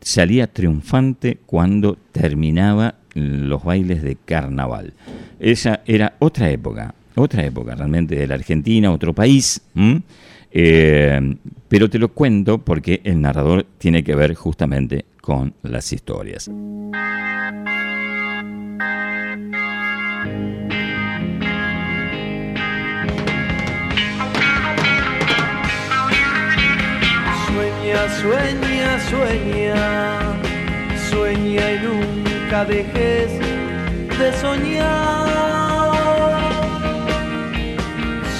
salía 0.00 0.52
triunfante 0.52 1.38
cuando 1.46 1.96
terminaba 2.12 2.96
los 3.14 3.64
bailes 3.64 4.02
de 4.02 4.16
carnaval. 4.16 4.92
Esa 5.40 5.80
era 5.86 6.14
otra 6.18 6.50
época, 6.50 6.94
otra 7.14 7.44
época 7.44 7.74
realmente 7.74 8.16
de 8.16 8.26
la 8.26 8.34
Argentina, 8.34 8.92
otro 8.92 9.14
país. 9.14 9.62
Eh, 10.56 11.36
pero 11.68 11.90
te 11.90 11.98
lo 11.98 12.08
cuento 12.08 12.58
porque 12.58 13.00
el 13.02 13.20
narrador 13.20 13.66
tiene 13.78 14.04
que 14.04 14.14
ver 14.14 14.34
justamente 14.34 15.04
con 15.20 15.54
las 15.62 15.92
historias. 15.92 16.48
Sueña, 27.46 28.08
sueña, 28.20 28.90
sueña, 29.10 29.82
sueña 31.10 31.64
y 31.72 31.78
nunca 31.86 32.64
dejes 32.64 33.30
de 34.18 34.32
soñar. 34.40 35.24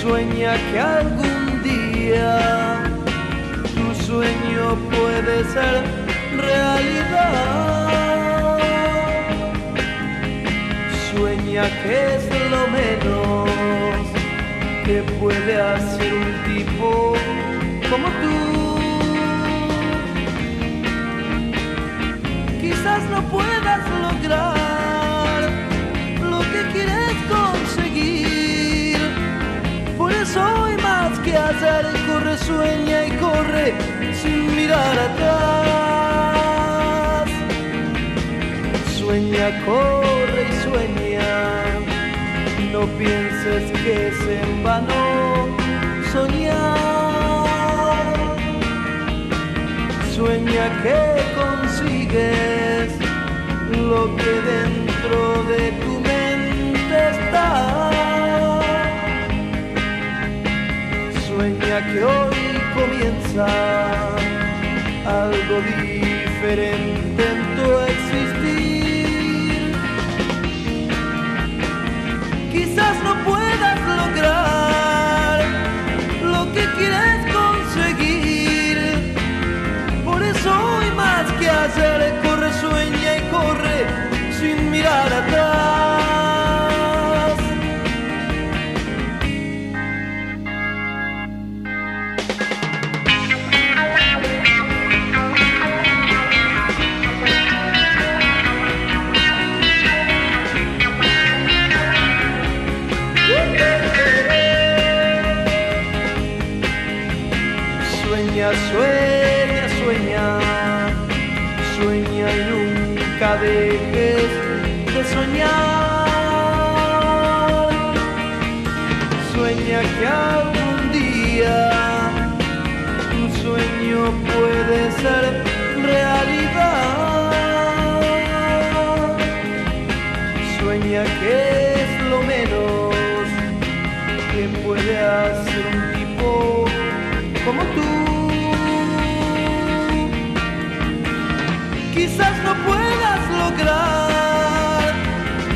Sueña 0.00 0.52
que 0.70 0.80
algún 0.80 1.62
día 1.62 2.84
tu 3.74 3.86
sueño 4.04 4.76
puede 4.90 5.44
ser 5.52 5.82
realidad. 6.36 8.13
Que 11.54 12.16
es 12.16 12.24
lo 12.50 12.66
menos 12.66 13.48
que 14.84 15.04
puede 15.20 15.54
hacer 15.54 16.12
un 16.12 16.32
tipo 16.52 17.14
como 17.88 18.08
tú. 18.22 18.80
Quizás 22.60 23.04
no 23.04 23.22
puedas 23.30 23.88
lograr 24.02 25.48
lo 26.28 26.40
que 26.40 26.72
quieres 26.72 27.14
conseguir. 27.28 28.98
Por 29.96 30.10
eso 30.10 30.40
hay 30.42 30.76
más 30.78 31.16
que 31.20 31.36
hacer. 31.36 31.86
Corre, 32.08 32.36
sueña 32.36 33.06
y 33.06 33.10
corre 33.12 33.74
sin 34.12 34.56
mirar 34.56 34.98
atrás. 34.98 36.33
Sueña, 39.14 39.48
corre 39.64 40.42
y 40.50 40.54
sueña. 40.64 41.30
No 42.72 42.80
pienses 42.98 43.70
que 43.84 44.08
es 44.08 44.20
en 44.26 44.64
vano 44.64 45.46
soñar. 46.12 46.56
Sueña 50.16 50.64
que 50.82 50.98
consigues 51.40 52.90
lo 53.88 54.16
que 54.16 54.32
dentro 54.52 55.18
de 55.44 55.62
tu 55.82 55.92
mente 56.00 56.96
está. 57.14 57.90
Sueña 61.28 61.76
que 61.86 61.98
hoy 62.02 62.42
comienza 62.74 63.46
algo 65.06 65.56
diferente 65.70 67.22
en 67.32 67.40
tu 67.56 67.66
existir. 67.92 68.53
Quizás 72.94 73.16
no 73.16 73.23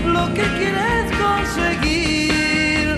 lo 0.05 0.25
que 0.35 0.43
quieres 0.59 1.07
conseguir. 1.25 2.97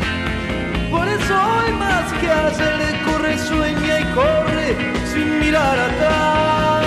Por 0.90 1.06
eso 1.08 1.34
hay 1.34 1.72
más 1.72 2.12
que 2.20 2.30
hacer. 2.30 2.78
Corre, 3.06 3.38
sueña 3.38 4.00
y 4.00 4.04
corre 4.14 4.76
sin 5.12 5.28
mirar 5.40 5.78
atrás. 5.78 6.80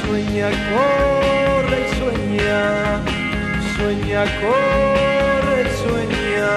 Sueña, 0.00 0.48
corre 0.72 1.78
y 1.84 1.88
sueña. 1.98 2.60
Sueña, 3.76 4.22
corre. 4.42 5.60
Sueña. 5.82 6.50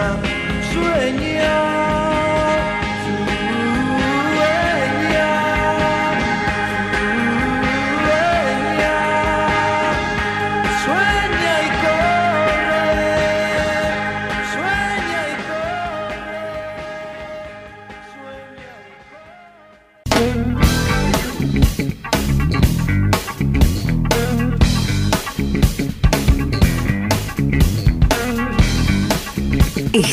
Sueña. 0.73 2.08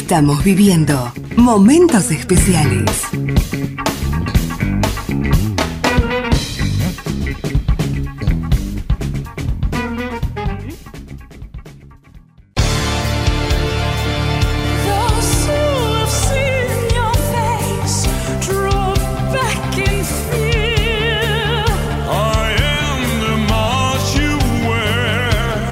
Estamos 0.06 0.44
viviendo 0.44 1.12
momentos 1.36 2.12
especiales. 2.12 3.08